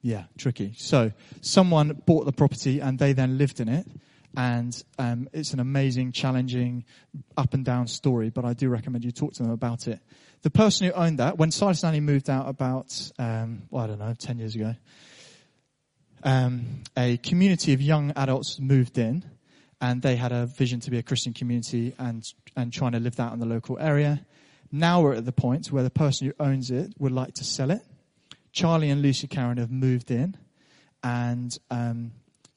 Yeah, 0.00 0.24
tricky. 0.38 0.74
So 0.76 1.10
someone 1.40 2.00
bought 2.06 2.24
the 2.24 2.32
property 2.32 2.78
and 2.78 3.00
they 3.00 3.14
then 3.14 3.36
lived 3.36 3.58
in 3.58 3.68
it. 3.68 3.86
And 4.36 4.82
um, 4.98 5.28
it's 5.32 5.52
an 5.52 5.60
amazing, 5.60 6.12
challenging, 6.12 6.84
up 7.36 7.52
and 7.54 7.64
down 7.64 7.88
story, 7.88 8.30
but 8.30 8.44
I 8.44 8.52
do 8.52 8.68
recommend 8.68 9.04
you 9.04 9.10
talk 9.10 9.34
to 9.34 9.42
them 9.42 9.52
about 9.52 9.88
it. 9.88 10.00
The 10.42 10.50
person 10.50 10.86
who 10.86 10.92
owned 10.92 11.18
that, 11.18 11.36
when 11.36 11.50
Silas 11.50 11.82
and 11.82 11.88
Annie 11.88 12.00
moved 12.00 12.30
out 12.30 12.48
about, 12.48 13.10
um, 13.18 13.62
well, 13.70 13.84
I 13.84 13.86
don't 13.88 13.98
know, 13.98 14.14
10 14.14 14.38
years 14.38 14.54
ago, 14.54 14.74
um, 16.22 16.82
a 16.96 17.16
community 17.18 17.72
of 17.72 17.82
young 17.82 18.12
adults 18.14 18.58
moved 18.60 18.98
in 18.98 19.24
and 19.80 20.02
they 20.02 20.16
had 20.16 20.32
a 20.32 20.46
vision 20.46 20.80
to 20.80 20.90
be 20.90 20.98
a 20.98 21.02
Christian 21.02 21.32
community 21.32 21.94
and, 21.98 22.24
and 22.56 22.72
trying 22.72 22.92
to 22.92 23.00
live 23.00 23.16
that 23.16 23.32
in 23.32 23.40
the 23.40 23.46
local 23.46 23.78
area. 23.78 24.24
Now 24.70 25.00
we're 25.00 25.14
at 25.14 25.24
the 25.24 25.32
point 25.32 25.72
where 25.72 25.82
the 25.82 25.90
person 25.90 26.26
who 26.28 26.44
owns 26.44 26.70
it 26.70 26.92
would 26.98 27.12
like 27.12 27.34
to 27.34 27.44
sell 27.44 27.70
it. 27.70 27.82
Charlie 28.52 28.90
and 28.90 29.02
Lucy 29.02 29.26
Karen 29.26 29.56
have 29.56 29.70
moved 29.70 30.10
in 30.10 30.36
and 31.02 31.56
um, 31.70 32.12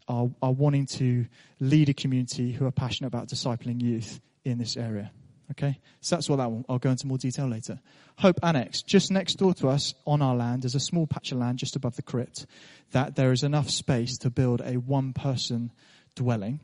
are, 0.08 0.30
are 0.42 0.52
wanting 0.52 0.86
to 0.88 1.26
lead 1.60 1.90
a 1.90 1.94
community 1.94 2.52
who 2.52 2.66
are 2.66 2.72
passionate 2.72 3.08
about 3.08 3.28
discipling 3.28 3.82
youth 3.82 4.20
in 4.44 4.58
this 4.58 4.78
area. 4.78 5.12
Okay, 5.52 5.78
so 6.00 6.16
that's 6.16 6.30
what 6.30 6.38
that 6.38 6.50
one. 6.50 6.66
I'll 6.70 6.80
go 6.80 6.90
into 6.90 7.06
more 7.06 7.18
detail 7.18 7.48
later. 7.48 7.80
Hope 8.18 8.40
Annex, 8.42 8.82
just 8.82 9.12
next 9.12 9.36
door 9.36 9.54
to 9.56 9.68
us 9.68 9.94
on 10.08 10.22
our 10.22 10.36
land, 10.36 10.66
is 10.66 10.74
a 10.74 10.80
small 10.80 11.06
patch 11.06 11.32
of 11.32 11.38
land 11.38 11.60
just 11.60 11.76
above 11.76 11.96
the 11.96 12.02
crypt 12.02 12.46
that 12.92 13.16
there 13.16 13.32
is 13.32 13.44
enough 13.44 13.70
space 13.70 14.18
to 14.20 14.30
build 14.30 14.62
a 14.62 14.78
one-person 14.78 15.72
dwelling, 16.16 16.60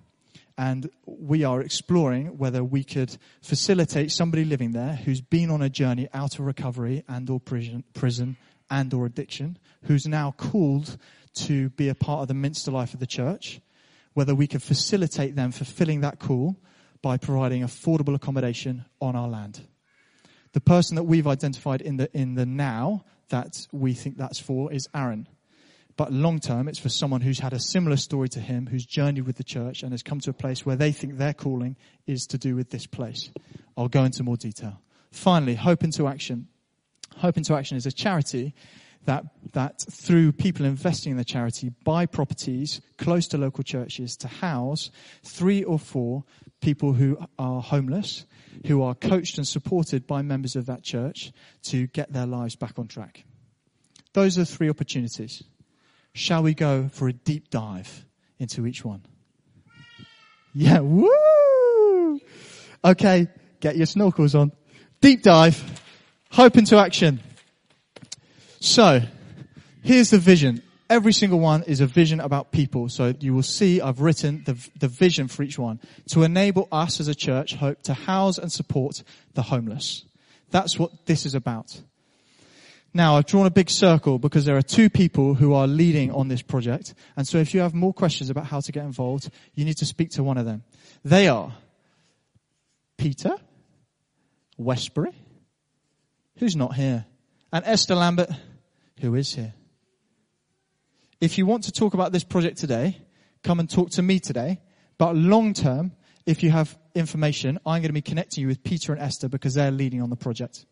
and 0.57 0.89
we 1.05 1.43
are 1.43 1.61
exploring 1.61 2.37
whether 2.37 2.63
we 2.63 2.83
could 2.83 3.15
facilitate 3.41 4.11
somebody 4.11 4.45
living 4.45 4.71
there 4.71 4.93
who's 4.93 5.21
been 5.21 5.51
on 5.51 5.61
a 5.61 5.69
journey 5.69 6.07
out 6.13 6.39
of 6.39 6.45
recovery 6.45 7.03
and/or 7.07 7.39
prison, 7.39 7.83
prison 7.93 8.37
and/or 8.71 9.05
addiction, 9.05 9.57
who's 9.83 10.07
now 10.07 10.31
called 10.31 10.97
to 11.35 11.69
be 11.69 11.89
a 11.89 11.95
part 11.95 12.21
of 12.21 12.27
the 12.27 12.33
Minster 12.33 12.71
life 12.71 12.93
of 12.93 12.99
the 12.99 13.07
church, 13.07 13.61
whether 14.13 14.35
we 14.35 14.47
can 14.47 14.59
facilitate 14.59 15.35
them 15.35 15.51
fulfilling 15.51 16.01
that 16.01 16.19
call 16.19 16.57
by 17.01 17.17
providing 17.17 17.61
affordable 17.61 18.15
accommodation 18.15 18.85
on 18.99 19.15
our 19.15 19.27
land. 19.27 19.67
The 20.53 20.61
person 20.61 20.95
that 20.95 21.03
we've 21.03 21.27
identified 21.27 21.81
in 21.81 21.97
the, 21.97 22.09
in 22.17 22.35
the 22.35 22.45
now 22.45 23.05
that 23.29 23.67
we 23.71 23.93
think 23.93 24.17
that's 24.17 24.39
for 24.39 24.73
is 24.73 24.87
Aaron. 24.93 25.27
But 25.95 26.13
long 26.13 26.39
term, 26.39 26.67
it's 26.67 26.79
for 26.79 26.89
someone 26.89 27.21
who's 27.21 27.39
had 27.39 27.53
a 27.53 27.59
similar 27.59 27.97
story 27.97 28.29
to 28.29 28.39
him, 28.39 28.67
who's 28.67 28.85
journeyed 28.85 29.25
with 29.25 29.35
the 29.35 29.43
church 29.43 29.83
and 29.83 29.91
has 29.91 30.01
come 30.01 30.21
to 30.21 30.29
a 30.29 30.33
place 30.33 30.65
where 30.65 30.77
they 30.77 30.91
think 30.91 31.17
their 31.17 31.33
calling 31.33 31.75
is 32.07 32.25
to 32.27 32.37
do 32.37 32.55
with 32.55 32.69
this 32.69 32.87
place. 32.87 33.29
I'll 33.77 33.89
go 33.89 34.05
into 34.05 34.23
more 34.23 34.37
detail. 34.37 34.79
Finally, 35.11 35.55
Hope 35.55 35.83
into 35.83 36.07
Action. 36.07 36.47
Hope 37.17 37.35
into 37.35 37.53
Action 37.53 37.75
is 37.75 37.85
a 37.85 37.91
charity 37.91 38.55
that, 39.09 39.23
that 39.53 39.83
through 39.89 40.31
people 40.31 40.67
investing 40.67 41.09
in 41.09 41.17
the 41.17 41.25
charity 41.25 41.71
buy 41.83 42.05
properties 42.05 42.79
close 42.99 43.27
to 43.29 43.39
local 43.39 43.63
churches 43.63 44.15
to 44.15 44.27
house 44.27 44.91
three 45.23 45.63
or 45.63 45.79
four 45.79 46.23
people 46.61 46.93
who 46.93 47.17
are 47.39 47.59
homeless, 47.59 48.27
who 48.67 48.83
are 48.83 48.93
coached 48.93 49.39
and 49.39 49.47
supported 49.47 50.05
by 50.05 50.21
members 50.21 50.55
of 50.55 50.67
that 50.67 50.83
church 50.83 51.31
to 51.63 51.87
get 51.87 52.13
their 52.13 52.27
lives 52.27 52.55
back 52.55 52.77
on 52.77 52.87
track. 52.87 53.23
Those 54.13 54.37
are 54.37 54.45
three 54.45 54.69
opportunities. 54.69 55.41
Shall 56.13 56.43
we 56.43 56.53
go 56.53 56.87
for 56.89 57.07
a 57.07 57.13
deep 57.13 57.49
dive 57.49 58.05
into 58.37 58.67
each 58.67 58.85
one? 58.85 59.01
Yeah, 60.53 60.81
woo! 60.81 62.19
Okay, 62.85 63.27
get 63.59 63.75
your 63.75 63.87
snorkels 63.87 64.39
on. 64.39 64.51
Deep 65.01 65.23
dive. 65.23 65.81
Hope 66.29 66.57
into 66.57 66.77
action. 66.77 67.21
So, 68.59 69.01
here's 69.81 70.09
the 70.09 70.17
vision. 70.17 70.61
Every 70.89 71.13
single 71.13 71.39
one 71.39 71.63
is 71.63 71.81
a 71.81 71.85
vision 71.85 72.19
about 72.19 72.51
people. 72.51 72.89
So 72.89 73.13
you 73.19 73.33
will 73.33 73.43
see 73.43 73.79
I've 73.79 74.01
written 74.01 74.43
the, 74.45 74.57
the 74.79 74.87
vision 74.87 75.27
for 75.27 75.43
each 75.43 75.57
one 75.59 75.79
to 76.11 76.23
enable 76.23 76.67
us 76.71 76.99
as 76.99 77.07
a 77.07 77.15
church 77.15 77.53
hope 77.53 77.81
to 77.83 77.93
house 77.93 78.37
and 78.37 78.51
support 78.51 79.03
the 79.35 79.43
homeless. 79.43 80.03
That's 80.49 80.79
what 80.79 81.05
this 81.05 81.25
is 81.27 81.35
about. 81.35 81.79
Now 82.91 83.17
I've 83.17 83.27
drawn 83.27 83.45
a 83.45 83.51
big 83.51 83.69
circle 83.69 84.17
because 84.17 84.45
there 84.45 84.57
are 84.57 84.63
two 84.63 84.89
people 84.89 85.35
who 85.35 85.53
are 85.53 85.67
leading 85.67 86.11
on 86.11 86.27
this 86.27 86.41
project. 86.41 86.95
And 87.15 87.27
so 87.27 87.37
if 87.37 87.53
you 87.53 87.61
have 87.61 87.75
more 87.75 87.93
questions 87.93 88.31
about 88.31 88.47
how 88.47 88.59
to 88.61 88.71
get 88.71 88.83
involved, 88.83 89.29
you 89.53 89.65
need 89.65 89.77
to 89.77 89.85
speak 89.85 90.09
to 90.11 90.23
one 90.23 90.39
of 90.39 90.45
them. 90.45 90.63
They 91.05 91.27
are 91.27 91.53
Peter 92.97 93.35
Westbury, 94.57 95.13
who's 96.37 96.55
not 96.55 96.73
here, 96.73 97.05
and 97.53 97.63
Esther 97.65 97.95
Lambert, 97.95 98.31
who 98.99 99.15
is 99.15 99.33
here. 99.35 99.53
If 101.21 101.37
you 101.37 101.45
want 101.45 101.63
to 101.65 101.71
talk 101.71 101.93
about 101.93 102.11
this 102.11 102.23
project 102.23 102.57
today, 102.57 103.01
come 103.43 103.59
and 103.59 103.69
talk 103.69 103.89
to 103.91 104.01
me 104.01 104.19
today. 104.19 104.61
But 104.97 105.15
long 105.15 105.53
term, 105.53 105.93
if 106.25 106.43
you 106.43 106.51
have 106.51 106.77
information, 106.95 107.59
I'm 107.65 107.81
going 107.81 107.89
to 107.89 107.93
be 107.93 108.01
connecting 108.01 108.41
you 108.41 108.47
with 108.47 108.63
Peter 108.63 108.93
and 108.93 109.01
Esther 109.01 109.29
because 109.29 109.53
they're 109.53 109.71
leading 109.71 110.01
on 110.01 110.09
the 110.09 110.15
project. 110.15 110.65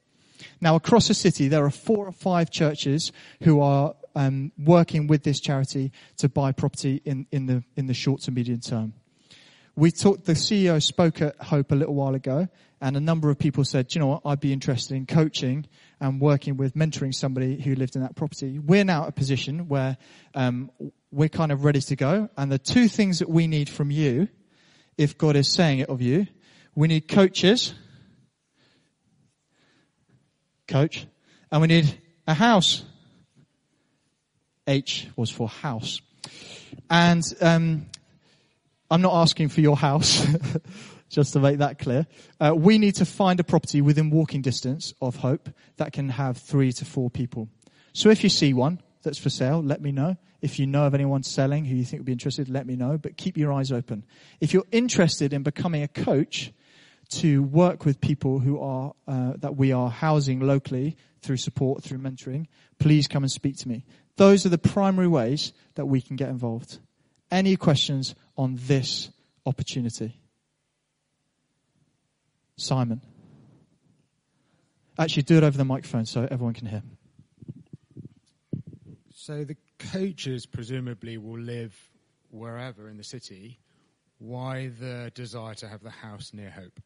Now, 0.61 0.75
across 0.75 1.07
the 1.07 1.13
city, 1.13 1.47
there 1.47 1.65
are 1.65 1.71
four 1.71 2.05
or 2.05 2.11
five 2.11 2.51
churches 2.51 3.11
who 3.43 3.61
are 3.61 3.95
um, 4.15 4.51
working 4.57 5.07
with 5.07 5.23
this 5.23 5.39
charity 5.39 5.91
to 6.17 6.29
buy 6.29 6.51
property 6.51 7.01
in, 7.05 7.27
in 7.31 7.45
the 7.45 7.63
in 7.75 7.87
the 7.87 7.93
short 7.93 8.21
to 8.21 8.31
medium 8.31 8.59
term. 8.59 8.93
We 9.75 9.91
talked. 9.91 10.25
The 10.25 10.33
CEO 10.33 10.81
spoke 10.81 11.21
at 11.21 11.35
Hope 11.41 11.71
a 11.71 11.75
little 11.75 11.95
while 11.95 12.15
ago, 12.15 12.47
and 12.81 12.97
a 12.97 12.99
number 12.99 13.29
of 13.29 13.37
people 13.37 13.63
said, 13.63 13.93
"You 13.93 14.01
know 14.01 14.07
what? 14.07 14.21
I'd 14.25 14.39
be 14.39 14.53
interested 14.53 14.95
in 14.95 15.05
coaching 15.05 15.65
and 15.99 16.21
working 16.21 16.57
with 16.57 16.75
mentoring 16.75 17.13
somebody 17.13 17.59
who 17.59 17.75
lived 17.75 17.95
in 17.95 18.01
that 18.03 18.15
property. 18.15 18.59
We're 18.59 18.83
now 18.83 19.03
at 19.03 19.09
a 19.09 19.11
position 19.11 19.67
where 19.67 19.97
um, 20.35 20.71
we're 21.11 21.29
kind 21.29 21.51
of 21.51 21.65
ready 21.65 21.81
to 21.81 21.95
go. 21.95 22.29
And 22.37 22.51
the 22.51 22.59
two 22.59 22.87
things 22.87 23.19
that 23.19 23.29
we 23.29 23.47
need 23.47 23.69
from 23.69 23.89
you, 23.89 24.27
if 24.97 25.17
God 25.17 25.35
is 25.35 25.51
saying 25.51 25.79
it 25.79 25.89
of 25.89 26.01
you, 26.01 26.27
we 26.75 26.87
need 26.87 27.07
coaches, 27.07 27.73
coach, 30.67 31.07
and 31.51 31.61
we 31.61 31.67
need 31.67 31.99
a 32.27 32.33
house. 32.33 32.83
H 34.67 35.07
was 35.15 35.31
for 35.31 35.47
house. 35.47 36.01
And 36.89 37.23
um, 37.41 37.85
I'm 38.91 39.01
not 39.01 39.13
asking 39.13 39.49
for 39.49 39.61
your 39.61 39.77
house. 39.77 40.25
just 41.09 41.33
to 41.33 41.39
make 41.39 41.59
that 41.59 41.79
clear. 41.79 42.07
Uh, 42.39 42.53
we 42.55 42.77
need 42.77 42.95
to 42.95 43.05
find 43.05 43.39
a 43.39 43.43
property 43.43 43.81
within 43.81 44.09
walking 44.09 44.41
distance 44.41 44.93
of 45.01 45.17
Hope 45.17 45.49
that 45.77 45.93
can 45.93 46.09
have 46.09 46.37
three 46.37 46.71
to 46.73 46.85
four 46.85 47.09
people. 47.09 47.49
So 47.93 48.09
if 48.09 48.23
you 48.23 48.29
see 48.29 48.53
one 48.53 48.81
that's 49.03 49.17
for 49.17 49.29
sale, 49.29 49.61
let 49.61 49.81
me 49.81 49.91
know. 49.91 50.17
If 50.41 50.59
you 50.59 50.67
know 50.67 50.85
of 50.85 50.93
anyone 50.93 51.23
selling 51.23 51.65
who 51.65 51.75
you 51.75 51.83
think 51.83 52.01
would 52.01 52.05
be 52.05 52.11
interested, 52.11 52.49
let 52.49 52.67
me 52.67 52.75
know. 52.75 52.97
But 52.97 53.17
keep 53.17 53.37
your 53.37 53.51
eyes 53.51 53.71
open. 53.71 54.05
If 54.39 54.53
you're 54.53 54.67
interested 54.71 55.33
in 55.33 55.43
becoming 55.43 55.81
a 55.81 55.87
coach 55.87 56.53
to 57.09 57.41
work 57.41 57.85
with 57.85 58.01
people 58.01 58.39
who 58.39 58.59
are 58.59 58.93
uh, 59.07 59.33
that 59.37 59.55
we 59.55 59.71
are 59.71 59.89
housing 59.89 60.41
locally 60.41 60.97
through 61.21 61.37
support, 61.37 61.83
through 61.83 61.99
mentoring, 61.99 62.47
please 62.79 63.07
come 63.07 63.23
and 63.23 63.31
speak 63.31 63.57
to 63.57 63.67
me. 63.67 63.85
Those 64.17 64.45
are 64.45 64.49
the 64.49 64.57
primary 64.57 65.07
ways 65.07 65.53
that 65.75 65.85
we 65.85 66.01
can 66.01 66.15
get 66.15 66.29
involved. 66.29 66.79
Any 67.31 67.55
questions 67.55 68.15
on 68.37 68.57
this 68.67 69.09
opportunity? 69.45 70.19
Simon. 72.57 73.01
Actually, 74.99 75.23
do 75.23 75.37
it 75.37 75.43
over 75.43 75.57
the 75.57 75.65
microphone 75.65 76.05
so 76.05 76.27
everyone 76.29 76.53
can 76.53 76.67
hear. 76.67 76.81
So 79.13 79.43
the 79.43 79.57
coaches 79.77 80.45
presumably 80.45 81.17
will 81.17 81.39
live 81.39 81.75
wherever 82.31 82.89
in 82.89 82.97
the 82.97 83.03
city. 83.03 83.59
Why 84.17 84.71
the 84.79 85.11
desire 85.13 85.53
to 85.55 85.67
have 85.67 85.83
the 85.83 85.91
house 85.91 86.31
near 86.33 86.49
Hope? 86.49 86.79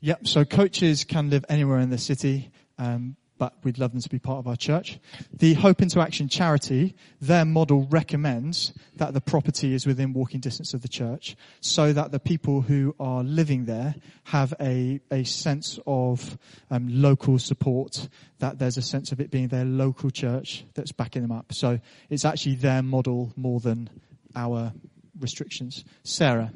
Yep. 0.00 0.26
So 0.26 0.44
coaches 0.44 1.04
can 1.04 1.30
live 1.30 1.44
anywhere 1.48 1.78
in 1.78 1.90
the 1.90 1.98
city. 1.98 2.50
Um, 2.78 3.16
but 3.38 3.54
we'd 3.62 3.78
love 3.78 3.92
them 3.92 4.00
to 4.00 4.08
be 4.08 4.18
part 4.18 4.38
of 4.38 4.46
our 4.46 4.56
church. 4.56 4.98
The 5.32 5.54
Hope 5.54 5.82
into 5.82 6.00
Action 6.00 6.28
charity, 6.28 6.94
their 7.20 7.44
model 7.44 7.86
recommends 7.90 8.72
that 8.96 9.14
the 9.14 9.20
property 9.20 9.74
is 9.74 9.86
within 9.86 10.12
walking 10.12 10.40
distance 10.40 10.74
of 10.74 10.82
the 10.82 10.88
church 10.88 11.36
so 11.60 11.92
that 11.92 12.12
the 12.12 12.20
people 12.20 12.62
who 12.62 12.94
are 12.98 13.22
living 13.22 13.66
there 13.66 13.94
have 14.24 14.54
a, 14.60 15.00
a 15.10 15.24
sense 15.24 15.78
of 15.86 16.38
um, 16.70 16.88
local 16.88 17.38
support, 17.38 18.08
that 18.38 18.58
there's 18.58 18.76
a 18.76 18.82
sense 18.82 19.12
of 19.12 19.20
it 19.20 19.30
being 19.30 19.48
their 19.48 19.64
local 19.64 20.10
church 20.10 20.64
that's 20.74 20.92
backing 20.92 21.22
them 21.22 21.32
up. 21.32 21.52
So 21.52 21.80
it's 22.10 22.24
actually 22.24 22.56
their 22.56 22.82
model 22.82 23.32
more 23.36 23.60
than 23.60 23.90
our 24.34 24.72
restrictions. 25.18 25.84
Sarah. 26.04 26.52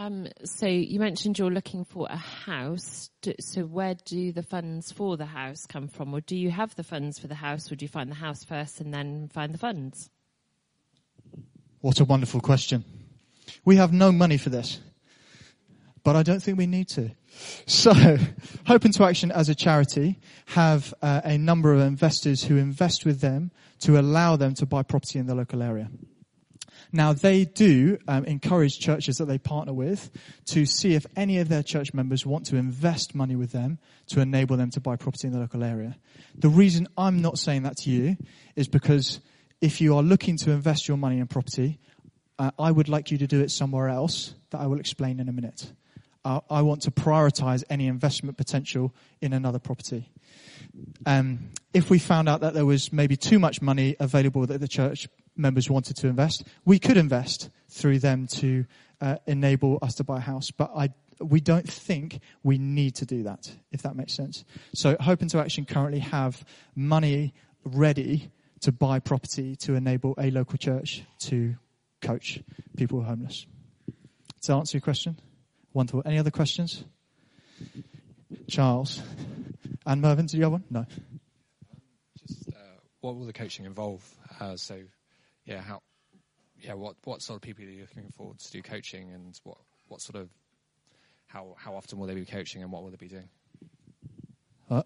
Um, 0.00 0.28
so 0.44 0.66
you 0.66 0.98
mentioned 0.98 1.38
you're 1.38 1.50
looking 1.50 1.84
for 1.84 2.06
a 2.08 2.16
house. 2.16 3.10
So 3.38 3.66
where 3.66 3.94
do 4.06 4.32
the 4.32 4.42
funds 4.42 4.90
for 4.90 5.18
the 5.18 5.26
house 5.26 5.66
come 5.66 5.88
from, 5.88 6.14
or 6.14 6.22
do 6.22 6.34
you 6.34 6.50
have 6.50 6.74
the 6.74 6.82
funds 6.82 7.18
for 7.18 7.26
the 7.26 7.34
house? 7.34 7.70
Or 7.70 7.76
do 7.76 7.84
you 7.84 7.88
find 7.90 8.10
the 8.10 8.14
house 8.14 8.42
first 8.42 8.80
and 8.80 8.94
then 8.94 9.28
find 9.28 9.52
the 9.52 9.58
funds? 9.58 10.08
What 11.82 12.00
a 12.00 12.06
wonderful 12.06 12.40
question. 12.40 12.82
We 13.66 13.76
have 13.76 13.92
no 13.92 14.10
money 14.10 14.38
for 14.38 14.48
this, 14.48 14.80
but 16.02 16.16
I 16.16 16.22
don't 16.22 16.42
think 16.42 16.56
we 16.56 16.66
need 16.66 16.88
to. 16.90 17.10
So, 17.66 17.92
Hope 18.66 18.86
into 18.86 19.04
Action 19.04 19.30
as 19.30 19.50
a 19.50 19.54
charity 19.54 20.18
have 20.46 20.94
uh, 21.02 21.20
a 21.24 21.36
number 21.36 21.74
of 21.74 21.80
investors 21.80 22.44
who 22.44 22.56
invest 22.56 23.04
with 23.04 23.20
them 23.20 23.50
to 23.80 24.00
allow 24.00 24.36
them 24.36 24.54
to 24.54 24.64
buy 24.64 24.82
property 24.82 25.18
in 25.18 25.26
the 25.26 25.34
local 25.34 25.62
area. 25.62 25.90
Now 26.92 27.12
they 27.12 27.44
do 27.44 27.98
um, 28.08 28.24
encourage 28.24 28.78
churches 28.78 29.18
that 29.18 29.26
they 29.26 29.38
partner 29.38 29.72
with 29.72 30.10
to 30.46 30.66
see 30.66 30.94
if 30.94 31.06
any 31.16 31.38
of 31.38 31.48
their 31.48 31.62
church 31.62 31.94
members 31.94 32.26
want 32.26 32.46
to 32.46 32.56
invest 32.56 33.14
money 33.14 33.36
with 33.36 33.52
them 33.52 33.78
to 34.08 34.20
enable 34.20 34.56
them 34.56 34.70
to 34.70 34.80
buy 34.80 34.96
property 34.96 35.28
in 35.28 35.32
the 35.32 35.38
local 35.38 35.62
area. 35.62 35.96
The 36.34 36.48
reason 36.48 36.88
I'm 36.96 37.22
not 37.22 37.38
saying 37.38 37.62
that 37.62 37.76
to 37.78 37.90
you 37.90 38.16
is 38.56 38.68
because 38.68 39.20
if 39.60 39.80
you 39.80 39.96
are 39.96 40.02
looking 40.02 40.36
to 40.38 40.50
invest 40.50 40.88
your 40.88 40.96
money 40.96 41.18
in 41.18 41.26
property, 41.26 41.78
uh, 42.38 42.50
I 42.58 42.70
would 42.70 42.88
like 42.88 43.10
you 43.10 43.18
to 43.18 43.26
do 43.26 43.40
it 43.40 43.50
somewhere 43.50 43.88
else 43.88 44.34
that 44.50 44.60
I 44.60 44.66
will 44.66 44.80
explain 44.80 45.20
in 45.20 45.28
a 45.28 45.32
minute. 45.32 45.72
Uh, 46.24 46.40
I 46.50 46.62
want 46.62 46.82
to 46.82 46.90
prioritize 46.90 47.64
any 47.70 47.86
investment 47.86 48.36
potential 48.36 48.94
in 49.20 49.32
another 49.32 49.58
property. 49.58 50.10
Um, 51.06 51.50
if 51.72 51.88
we 51.88 51.98
found 51.98 52.28
out 52.28 52.40
that 52.40 52.54
there 52.54 52.66
was 52.66 52.92
maybe 52.92 53.16
too 53.16 53.38
much 53.38 53.62
money 53.62 53.96
available 53.98 54.46
that 54.46 54.60
the 54.60 54.68
church 54.68 55.08
members 55.40 55.68
wanted 55.70 55.96
to 55.96 56.08
invest, 56.08 56.44
we 56.64 56.78
could 56.78 56.96
invest 56.96 57.50
through 57.68 57.98
them 57.98 58.26
to 58.26 58.66
uh, 59.00 59.16
enable 59.26 59.78
us 59.82 59.94
to 59.96 60.04
buy 60.04 60.18
a 60.18 60.20
house. 60.20 60.50
But 60.50 60.70
I, 60.76 60.90
we 61.20 61.40
don't 61.40 61.68
think 61.68 62.20
we 62.42 62.58
need 62.58 62.96
to 62.96 63.06
do 63.06 63.24
that, 63.24 63.50
if 63.72 63.82
that 63.82 63.96
makes 63.96 64.12
sense. 64.12 64.44
So 64.74 64.96
Hope 65.00 65.22
into 65.22 65.38
Action 65.38 65.64
currently 65.64 66.00
have 66.00 66.44
money 66.74 67.34
ready 67.64 68.30
to 68.60 68.72
buy 68.72 68.98
property 68.98 69.56
to 69.56 69.74
enable 69.74 70.14
a 70.18 70.30
local 70.30 70.58
church 70.58 71.02
to 71.20 71.56
coach 72.00 72.42
people 72.76 72.98
who 72.98 73.04
are 73.04 73.08
homeless. 73.08 73.46
That 74.46 74.54
answer 74.54 74.78
your 74.78 74.82
question? 74.82 75.18
Wonderful. 75.72 76.02
Any 76.04 76.18
other 76.18 76.30
questions? 76.30 76.84
Charles. 78.48 79.02
And 79.86 80.00
Mervyn, 80.00 80.26
do 80.26 80.36
you 80.36 80.42
have 80.44 80.52
one? 80.52 80.64
No. 80.70 80.86
Just 82.18 82.48
uh, 82.48 82.52
what 83.00 83.16
will 83.16 83.26
the 83.26 83.32
coaching 83.32 83.64
involve? 83.64 84.02
Uh, 84.40 84.56
so 84.56 84.80
yeah, 85.50 85.60
how, 85.60 85.82
yeah, 86.60 86.74
what, 86.74 86.94
what 87.04 87.20
sort 87.22 87.36
of 87.36 87.42
people 87.42 87.64
are 87.64 87.68
you 87.68 87.80
looking 87.80 88.10
for 88.16 88.32
to 88.38 88.50
do 88.52 88.62
coaching 88.62 89.10
and 89.12 89.38
what, 89.42 89.58
what 89.88 90.00
sort 90.00 90.22
of, 90.22 90.28
how, 91.26 91.56
how 91.58 91.74
often 91.74 91.98
will 91.98 92.06
they 92.06 92.14
be 92.14 92.24
coaching 92.24 92.62
and 92.62 92.70
what 92.70 92.84
will 92.84 92.90
they 92.90 92.96
be 92.96 93.08
doing? 93.08 93.28
Uh, 94.70 94.82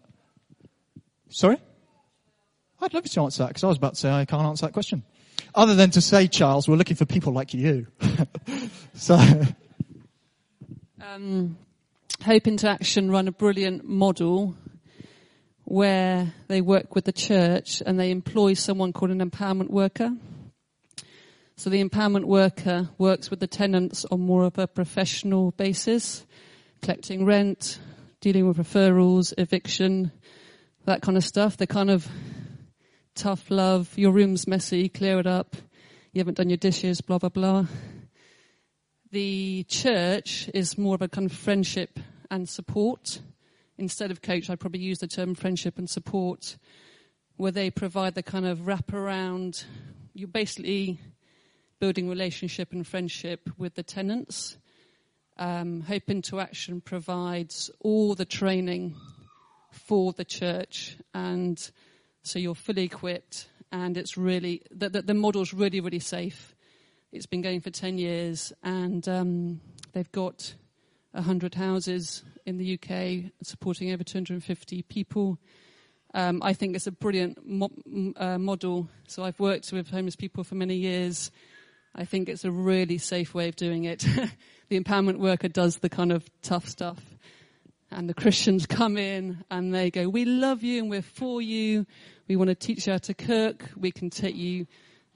sorry? 1.28 1.58
I'd 2.80 2.94
love 2.94 3.04
you 3.04 3.10
to 3.10 3.20
answer 3.20 3.42
that 3.42 3.48
because 3.48 3.62
I 3.62 3.66
was 3.68 3.76
about 3.76 3.94
to 3.94 4.00
say 4.00 4.10
I 4.10 4.24
can't 4.24 4.42
answer 4.42 4.66
that 4.66 4.72
question. 4.72 5.02
Other 5.54 5.74
than 5.74 5.90
to 5.90 6.00
say, 6.00 6.28
Charles, 6.28 6.66
we're 6.66 6.76
looking 6.76 6.96
for 6.96 7.04
people 7.04 7.32
like 7.34 7.52
you. 7.52 7.86
so. 8.94 9.20
Um, 11.00 11.58
Hope 12.24 12.46
into 12.46 12.68
Action 12.68 13.10
run 13.10 13.28
a 13.28 13.32
brilliant 13.32 13.86
model 13.86 14.56
where 15.64 16.32
they 16.48 16.60
work 16.60 16.94
with 16.94 17.04
the 17.04 17.12
church 17.12 17.82
and 17.84 18.00
they 18.00 18.10
employ 18.10 18.54
someone 18.54 18.92
called 18.92 19.10
an 19.10 19.20
empowerment 19.20 19.70
worker. 19.70 20.10
So 21.56 21.70
the 21.70 21.84
empowerment 21.84 22.24
worker 22.24 22.90
works 22.98 23.30
with 23.30 23.38
the 23.38 23.46
tenants 23.46 24.04
on 24.10 24.20
more 24.20 24.44
of 24.44 24.58
a 24.58 24.66
professional 24.66 25.52
basis, 25.52 26.26
collecting 26.82 27.24
rent, 27.24 27.78
dealing 28.20 28.48
with 28.48 28.56
referrals, 28.56 29.32
eviction, 29.38 30.10
that 30.84 31.00
kind 31.00 31.16
of 31.16 31.22
stuff. 31.22 31.56
They're 31.56 31.68
kind 31.68 31.90
of 31.90 32.08
tough 33.14 33.50
love, 33.50 33.96
your 33.96 34.10
room's 34.10 34.48
messy, 34.48 34.88
clear 34.88 35.20
it 35.20 35.28
up, 35.28 35.54
you 36.12 36.18
haven't 36.18 36.38
done 36.38 36.50
your 36.50 36.56
dishes, 36.56 37.00
blah, 37.00 37.18
blah, 37.18 37.28
blah. 37.28 37.66
The 39.12 39.64
church 39.68 40.50
is 40.52 40.76
more 40.76 40.96
of 40.96 41.02
a 41.02 41.08
kind 41.08 41.30
of 41.30 41.36
friendship 41.36 42.00
and 42.32 42.48
support. 42.48 43.20
Instead 43.78 44.10
of 44.10 44.22
coach, 44.22 44.50
I'd 44.50 44.58
probably 44.58 44.80
use 44.80 44.98
the 44.98 45.06
term 45.06 45.36
friendship 45.36 45.78
and 45.78 45.88
support, 45.88 46.56
where 47.36 47.52
they 47.52 47.70
provide 47.70 48.16
the 48.16 48.24
kind 48.24 48.44
of 48.44 48.60
wraparound. 48.60 49.64
You're 50.14 50.26
basically 50.26 50.98
building 51.78 52.08
relationship 52.08 52.72
and 52.72 52.86
friendship 52.86 53.50
with 53.58 53.74
the 53.74 53.82
tenants. 53.82 54.58
Um, 55.36 55.80
Hope 55.82 56.08
into 56.08 56.40
Action 56.40 56.80
provides 56.80 57.70
all 57.80 58.14
the 58.14 58.24
training 58.24 58.94
for 59.70 60.12
the 60.12 60.24
church, 60.24 60.96
and 61.12 61.58
so 62.22 62.38
you're 62.38 62.54
fully 62.54 62.84
equipped. 62.84 63.48
And 63.72 63.96
it's 63.96 64.16
really 64.16 64.62
the, 64.70 64.88
the, 64.88 65.02
the 65.02 65.14
model's 65.14 65.52
really 65.52 65.80
really 65.80 65.98
safe. 65.98 66.54
It's 67.10 67.26
been 67.26 67.42
going 67.42 67.60
for 67.60 67.70
ten 67.70 67.98
years, 67.98 68.52
and 68.62 69.06
um, 69.08 69.60
they've 69.92 70.12
got 70.12 70.54
hundred 71.14 71.54
houses 71.54 72.22
in 72.46 72.58
the 72.58 72.74
UK 72.74 73.32
supporting 73.42 73.92
over 73.92 74.04
250 74.04 74.82
people. 74.82 75.38
Um, 76.12 76.42
I 76.42 76.52
think 76.52 76.76
it's 76.76 76.86
a 76.86 76.92
brilliant 76.92 77.38
mo- 77.44 77.70
uh, 78.16 78.38
model. 78.38 78.88
So 79.08 79.24
I've 79.24 79.40
worked 79.40 79.72
with 79.72 79.90
homeless 79.90 80.16
people 80.16 80.44
for 80.44 80.54
many 80.54 80.76
years 80.76 81.30
I 81.94 82.04
think 82.04 82.28
it's 82.28 82.44
a 82.44 82.50
really 82.50 82.98
safe 82.98 83.34
way 83.34 83.48
of 83.48 83.56
doing 83.56 83.84
it. 83.84 84.00
the 84.68 84.80
empowerment 84.80 85.18
worker 85.18 85.48
does 85.48 85.78
the 85.78 85.88
kind 85.88 86.10
of 86.10 86.28
tough 86.42 86.68
stuff. 86.68 87.00
And 87.90 88.08
the 88.08 88.14
Christians 88.14 88.66
come 88.66 88.96
in 88.96 89.44
and 89.50 89.72
they 89.72 89.90
go, 89.90 90.08
we 90.08 90.24
love 90.24 90.64
you 90.64 90.80
and 90.80 90.90
we're 90.90 91.02
for 91.02 91.40
you. 91.40 91.86
We 92.26 92.34
want 92.34 92.48
to 92.48 92.56
teach 92.56 92.86
you 92.86 92.92
how 92.94 92.98
to 92.98 93.14
cook. 93.14 93.70
We 93.76 93.92
can 93.92 94.10
take 94.10 94.34
you 94.34 94.66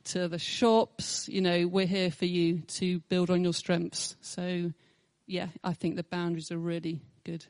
to 0.05 0.29
the 0.29 0.39
shops. 0.39 1.29
You 1.29 1.41
know, 1.41 1.67
we're 1.67 1.87
here 1.87 2.13
for 2.13 2.27
you 2.27 2.61
to 2.61 3.01
build 3.09 3.31
on 3.31 3.43
your 3.43 3.53
strengths. 3.53 4.17
So 4.21 4.73
yeah, 5.27 5.49
I 5.65 5.73
think 5.73 5.97
the 5.97 6.05
boundaries 6.05 6.53
are 6.53 6.59
really 6.59 7.03
good. 7.25 7.45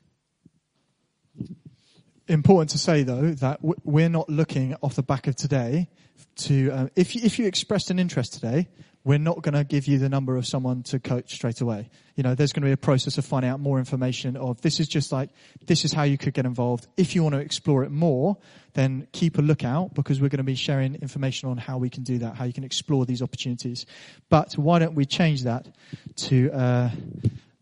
Important 2.26 2.70
to 2.70 2.78
say 2.78 3.02
though 3.02 3.32
that 3.32 3.60
we're 3.62 4.08
not 4.08 4.30
looking 4.30 4.74
off 4.82 4.94
the 4.94 5.02
back 5.02 5.26
of 5.26 5.36
today 5.36 5.88
to, 6.36 6.70
uh, 6.70 6.88
if, 6.96 7.14
if 7.14 7.38
you 7.38 7.46
expressed 7.46 7.90
an 7.90 7.98
interest 7.98 8.32
today, 8.34 8.68
we're 9.04 9.18
not 9.18 9.42
going 9.42 9.54
to 9.54 9.64
give 9.64 9.86
you 9.86 9.98
the 9.98 10.08
number 10.08 10.36
of 10.36 10.46
someone 10.46 10.82
to 10.82 10.98
coach 10.98 11.32
straight 11.34 11.60
away. 11.60 11.88
You 12.16 12.22
know, 12.22 12.34
there's 12.34 12.52
going 12.52 12.62
to 12.62 12.66
be 12.66 12.72
a 12.72 12.76
process 12.76 13.16
of 13.16 13.24
finding 13.24 13.50
out 13.50 13.60
more 13.60 13.78
information 13.78 14.36
of 14.36 14.60
this 14.60 14.80
is 14.80 14.88
just 14.88 15.12
like, 15.12 15.30
this 15.66 15.84
is 15.84 15.92
how 15.92 16.02
you 16.02 16.18
could 16.18 16.34
get 16.34 16.44
involved. 16.44 16.86
If 16.96 17.14
you 17.14 17.22
want 17.22 17.34
to 17.34 17.40
explore 17.40 17.84
it 17.84 17.90
more, 17.90 18.36
then 18.74 19.06
keep 19.12 19.38
a 19.38 19.42
lookout 19.42 19.94
because 19.94 20.20
we're 20.20 20.28
going 20.28 20.38
to 20.38 20.44
be 20.44 20.56
sharing 20.56 20.96
information 20.96 21.48
on 21.48 21.56
how 21.56 21.78
we 21.78 21.90
can 21.90 22.02
do 22.02 22.18
that, 22.18 22.34
how 22.34 22.44
you 22.44 22.52
can 22.52 22.64
explore 22.64 23.06
these 23.06 23.22
opportunities. 23.22 23.86
But 24.28 24.54
why 24.54 24.78
don't 24.78 24.94
we 24.94 25.06
change 25.06 25.44
that 25.44 25.68
to, 26.16 26.50
uh, 26.52 26.90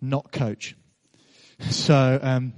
not 0.01 0.33
coach? 0.33 0.75
So, 1.61 2.19
um, 2.23 2.53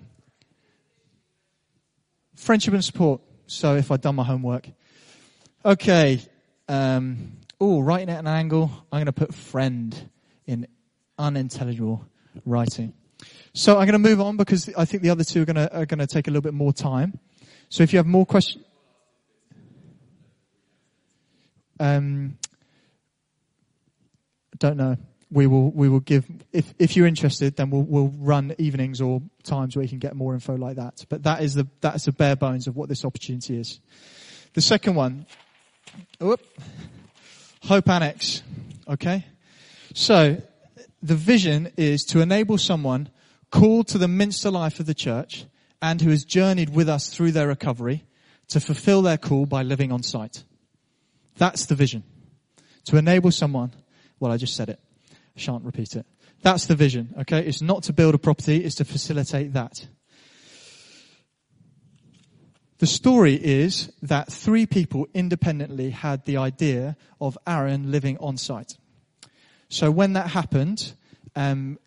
friendship 2.37 2.75
and 2.75 2.85
support. 2.85 3.21
So 3.47 3.77
if 3.77 3.91
I'd 3.91 4.01
done 4.01 4.15
my 4.15 4.25
homework. 4.25 4.69
Okay. 5.65 6.21
Um, 6.69 7.38
oh, 7.61 7.81
writing 7.81 8.11
at 8.11 8.21
an 8.21 8.27
angle, 8.27 8.71
I'm 8.93 8.99
going 8.99 9.07
to 9.07 9.13
put 9.13 9.35
friend 9.35 10.11
in 10.47 10.67
unintelligible 11.19 12.05
writing. 12.45 12.95
So 13.53 13.79
I'm 13.79 13.87
going 13.87 14.01
to 14.03 14.09
move 14.09 14.21
on 14.21 14.37
because 14.37 14.71
I 14.77 14.85
think 14.85 15.03
the 15.03 15.11
other 15.11 15.25
two 15.25 15.43
are 15.43 15.45
going 15.45 15.57
to, 15.57 15.77
are 15.77 15.87
going 15.87 15.99
to 15.99 16.07
take 16.07 16.29
a 16.29 16.31
little 16.31 16.43
bit 16.43 16.55
more 16.55 16.73
time. 16.73 17.19
So 17.69 17.83
if 17.83 17.93
you 17.93 17.99
have 17.99 18.07
more 18.07 18.25
questions, 18.25 18.65
um, 21.81 22.39
don't 24.59 24.77
know. 24.77 24.97
We 25.31 25.47
will, 25.47 25.71
we 25.71 25.89
will 25.91 26.01
give, 26.01 26.25
if, 26.53 26.73
if 26.79 26.97
you're 26.97 27.07
interested, 27.07 27.57
then 27.57 27.69
we'll, 27.69 27.83
we'll 27.83 28.15
run 28.17 28.55
evenings 28.57 29.01
or 29.01 29.21
times 29.43 29.77
where 29.77 29.83
you 29.83 29.89
can 29.89 29.99
get 29.99 30.17
more 30.17 30.33
info 30.33 30.57
like 30.57 30.77
that. 30.77 31.05
But 31.09 31.25
that 31.25 31.43
is 31.43 31.55
the, 31.55 31.69
that 31.83 31.97
is 31.97 32.05
the 32.05 32.13
bare 32.13 32.35
bones 32.35 32.67
of 32.67 32.77
what 32.77 32.89
this 32.89 33.05
opportunity 33.05 33.61
is. 33.61 33.79
The 34.55 34.63
second 34.63 34.95
one, 34.95 35.27
whoop, 36.19 36.41
Hope 37.63 37.89
Annex. 37.89 38.43
Okay? 38.89 39.27
So, 39.95 40.41
the 41.03 41.15
vision 41.15 41.73
is 41.77 42.05
to 42.07 42.21
enable 42.21 42.59
someone 42.59 43.09
called 43.51 43.89
to 43.89 43.99
the 43.99 44.09
Minster 44.09 44.51
life 44.51 44.81
of 44.81 44.87
the 44.87 44.95
church 44.95 45.47
and 45.81 46.01
who 46.01 46.11
has 46.11 46.25
journeyed 46.25 46.71
with 46.71 46.89
us 46.89 47.09
through 47.09 47.33
their 47.33 47.47
recovery 47.47 48.05
to 48.49 48.61
fulfill 48.61 49.03
their 49.03 49.19
call 49.19 49.47
by 49.47 49.63
living 49.63 49.93
on 49.93 50.03
site. 50.03 50.45
That's 51.37 51.67
the 51.67 51.75
vision. 51.75 52.03
To 52.87 52.97
enable 52.97 53.31
someone, 53.31 53.73
well, 54.19 54.33
I 54.33 54.37
just 54.37 54.57
said 54.57 54.69
it. 54.69 54.81
I 55.11 55.41
shan't 55.41 55.65
repeat 55.65 55.95
it. 55.95 56.07
That's 56.43 56.67
the 56.67 56.75
vision, 56.75 57.15
okay? 57.21 57.41
It's 57.41 57.63
not 57.63 57.85
to 57.85 57.93
build 57.93 58.15
a 58.15 58.19
property, 58.19 58.65
it's 58.65 58.77
to 58.77 58.85
facilitate 58.85 59.53
that. 59.53 59.87
The 62.79 62.87
story 62.87 63.35
is 63.35 63.93
that 64.03 64.33
three 64.33 64.67
people 64.67 65.09
independently 65.13 65.91
had 65.91 66.25
the 66.25 66.37
idea 66.37 66.97
of 67.21 67.37
Aaron 67.47 67.91
living 67.91 68.19
on 68.19 68.37
site. 68.37 68.77
So 69.69 69.91
when 69.91 70.13
that 70.13 70.29
happened, 70.29 70.93
um, 71.35 71.79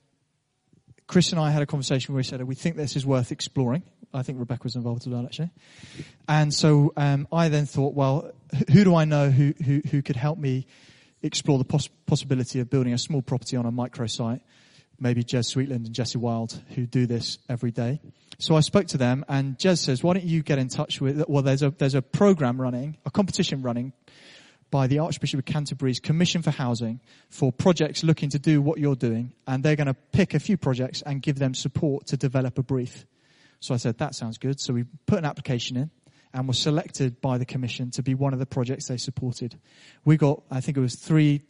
Chris 1.08 1.32
and 1.32 1.39
I 1.39 1.51
had 1.51 1.62
a 1.62 1.65
conversation 1.65 2.13
where 2.13 2.19
we 2.19 2.23
said, 2.23 2.43
we 2.43 2.56
think 2.56 2.75
this 2.75 2.95
is 2.95 3.06
worth 3.06 3.32
exploring. 3.32 3.84
I 4.13 4.23
think 4.23 4.39
Rebecca 4.39 4.63
was 4.63 4.75
involved 4.75 5.04
as 5.04 5.13
well, 5.13 5.25
actually. 5.25 5.51
And 6.27 6.54
so 6.54 6.91
um, 6.97 7.27
I 7.32 7.47
then 7.47 7.65
thought, 7.65 7.93
well, 7.93 8.32
who 8.71 8.84
do 8.84 8.95
I 8.95 9.06
know 9.06 9.30
who, 9.30 9.54
who, 9.63 9.82
who 9.89 10.01
could 10.01 10.17
help 10.17 10.38
me 10.38 10.67
explore 11.23 11.58
the 11.58 11.63
poss- 11.63 11.89
possibility 12.06 12.60
of 12.60 12.69
building 12.69 12.93
a 12.93 12.97
small 12.97 13.21
property 13.21 13.56
on 13.56 13.65
a 13.65 13.71
microsite. 13.71 14.41
Maybe 14.99 15.23
Jez 15.23 15.54
Sweetland 15.54 15.86
and 15.86 15.93
Jesse 15.93 16.17
Wild, 16.17 16.60
who 16.75 16.86
do 16.86 17.06
this 17.08 17.39
every 17.49 17.71
day. 17.71 18.01
So 18.38 18.56
I 18.56 18.60
spoke 18.60 18.88
to 18.88 18.97
them, 18.97 19.25
and 19.27 19.58
Jez 19.58 19.80
says, 19.80 20.04
"Why 20.04 20.13
don't 20.13 20.25
you 20.25 20.43
get 20.43 20.60
in 20.60 20.67
touch 20.67 21.01
with? 21.01 21.23
Well, 21.27 21.43
there's 21.43 21.63
a 21.63 21.71
there's 21.71 21.95
a 21.95 22.01
program 22.01 22.60
running, 22.60 22.97
a 23.06 23.12
competition 23.12 23.62
running 23.62 23.93
by 24.71 24.88
the 24.88 24.99
Archbishop 24.99 25.39
of 25.39 25.45
Canterbury's 25.45 25.99
Commission 25.99 26.41
for 26.41 26.49
Housing 26.49 27.01
for 27.30 27.51
projects 27.51 28.04
looking 28.04 28.30
to 28.30 28.39
do 28.39 28.62
what 28.62 28.80
you're 28.80 28.95
doing, 28.95 29.34
and 29.45 29.63
they're 29.63 29.75
going 29.75 29.88
to 29.88 29.93
pick 29.93 30.34
a 30.34 30.39
few 30.39 30.58
projects 30.58 31.01
and 31.01 31.21
give 31.21 31.38
them 31.38 31.54
support 31.54 32.08
to 32.08 32.17
develop 32.17 32.58
a 32.58 32.63
brief. 32.63 33.06
So 33.60 33.73
I 33.75 33.77
said, 33.77 33.99
that 33.99 34.15
sounds 34.15 34.38
good. 34.39 34.60
So 34.60 34.73
we 34.73 34.86
put 35.06 35.19
an 35.19 35.25
application 35.25 35.77
in 35.77 35.91
and 36.34 36.47
were 36.47 36.54
selected 36.54 37.21
by 37.21 37.38
the 37.38 37.45
Commission 37.45 37.91
to 37.91 38.01
be 38.01 38.15
one 38.15 38.34
of 38.34 38.39
the 38.39 38.45
projects 38.45 38.88
they 38.88 38.97
supported. 38.97 39.60
We 40.06 40.17
got, 40.17 40.41
I 40.49 40.62
think 40.62 40.77
it 40.77 40.82
was 40.82 40.95
three 40.95 41.41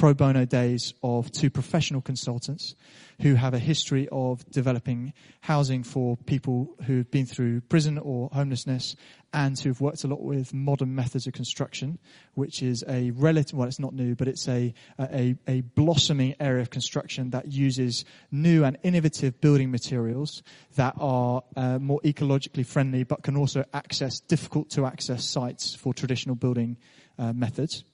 pro 0.00 0.14
bono 0.14 0.46
days 0.46 0.94
of 1.02 1.30
two 1.30 1.50
professional 1.50 2.00
consultants 2.00 2.74
who 3.20 3.34
have 3.34 3.52
a 3.52 3.58
history 3.58 4.08
of 4.10 4.42
developing 4.50 5.12
housing 5.42 5.82
for 5.82 6.16
people 6.24 6.74
who've 6.86 7.10
been 7.10 7.26
through 7.26 7.60
prison 7.60 7.98
or 7.98 8.30
homelessness 8.32 8.96
and 9.34 9.58
who've 9.58 9.78
worked 9.78 10.02
a 10.02 10.06
lot 10.08 10.22
with 10.22 10.54
modern 10.54 10.94
methods 10.94 11.26
of 11.26 11.34
construction, 11.34 11.98
which 12.32 12.62
is 12.62 12.82
a 12.88 13.10
relative, 13.10 13.58
well, 13.58 13.68
it's 13.68 13.78
not 13.78 13.92
new, 13.92 14.14
but 14.14 14.26
it's 14.26 14.48
a, 14.48 14.72
a, 14.98 15.36
a 15.46 15.60
blossoming 15.60 16.34
area 16.40 16.62
of 16.62 16.70
construction 16.70 17.28
that 17.28 17.52
uses 17.52 18.06
new 18.32 18.64
and 18.64 18.78
innovative 18.82 19.38
building 19.42 19.70
materials 19.70 20.42
that 20.76 20.94
are 20.98 21.42
uh, 21.56 21.78
more 21.78 22.00
ecologically 22.06 22.64
friendly, 22.64 23.04
but 23.04 23.22
can 23.22 23.36
also 23.36 23.66
access 23.74 24.18
difficult 24.18 24.70
to 24.70 24.86
access 24.86 25.26
sites 25.26 25.74
for 25.74 25.92
traditional 25.92 26.36
building 26.36 26.78
uh, 27.18 27.34
methods 27.34 27.84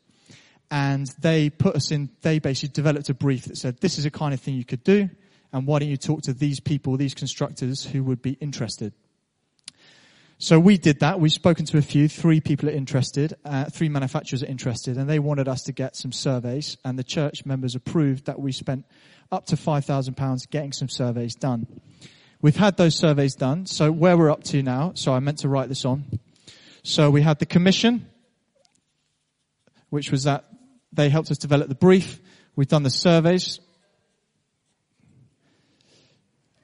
and 0.71 1.07
they 1.21 1.51
put 1.51 1.77
us 1.77 1.91
in, 1.91 2.11
they 2.23 2.39
basically 2.39 2.73
developed 2.73 3.09
a 3.09 3.15
brief 3.15 3.45
that 3.45 3.57
said, 3.57 3.81
this 3.81 3.99
is 3.99 4.07
a 4.07 4.11
kind 4.11 4.35
of 4.35 4.41
thing 4.41 4.55
you 4.55 4.65
could 4.65 4.85
do, 4.85 5.09
and 5.53 5.67
why 5.67 5.79
don't 5.79 5.89
you 5.89 5.97
talk 5.97 6.23
to 6.23 6.33
these 6.33 6.61
people, 6.61 6.97
these 6.97 7.15
constructors 7.15 7.85
who 7.85 8.03
would 8.05 8.23
be 8.23 8.33
interested. 8.33 8.93
So 10.39 10.61
we 10.61 10.77
did 10.77 11.01
that. 11.01 11.19
We've 11.19 11.33
spoken 11.33 11.65
to 11.67 11.79
a 11.79 11.83
few. 11.83 12.09
Three 12.09 12.41
people 12.43 12.69
are 12.69 12.73
interested. 12.73 13.35
Uh, 13.43 13.65
three 13.67 13.89
manufacturers 13.89 14.43
are 14.43 14.47
interested, 14.47 14.99
and 14.99 15.09
they 15.09 15.19
wanted 15.19 15.49
us 15.49 15.63
to 15.63 15.73
get 15.73 15.97
some 15.97 16.13
surveys. 16.13 16.77
And 16.85 16.99
the 16.99 17.05
church 17.05 17.47
members 17.47 17.75
approved 17.75 18.27
that 18.27 18.39
we 18.39 18.53
spent 18.53 18.85
up 19.33 19.47
to 19.47 19.57
five 19.57 19.87
thousand 19.87 20.19
pounds 20.19 20.45
getting 20.45 20.73
some 20.73 20.91
surveys 20.91 21.35
done. 21.35 21.67
We've 22.43 22.57
had 22.57 22.77
those 22.77 22.95
surveys 22.95 23.35
done. 23.35 23.65
So 23.65 23.91
where 23.91 24.19
we're 24.19 24.31
up 24.31 24.45
to 24.45 24.63
now. 24.63 24.93
So 24.95 25.15
I 25.15 25.21
meant 25.21 25.39
to 25.39 25.49
write 25.49 25.71
this 25.71 25.87
on. 25.87 26.05
So 26.83 27.09
we 27.09 27.23
had 27.23 27.39
the 27.39 27.47
commission, 27.47 28.07
which 29.89 30.11
was 30.11 30.25
that 30.25 30.46
they 30.97 31.09
helped 31.09 31.31
us 31.31 31.39
develop 31.39 31.69
the 31.69 31.75
brief. 31.75 32.21
We've 32.57 32.69
done 32.69 32.83
the 32.83 32.91
surveys. 32.91 33.61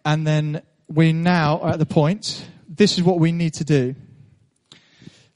And 0.05 0.27
then 0.27 0.63
we 0.89 1.13
now 1.13 1.61
are 1.61 1.71
at 1.71 1.79
the 1.79 1.87
point, 1.87 2.45
this 2.69 2.99
is 2.99 3.05
what 3.05 3.21
we 3.21 3.31
need 3.31 3.55
to 3.55 3.65
do. 3.65 3.95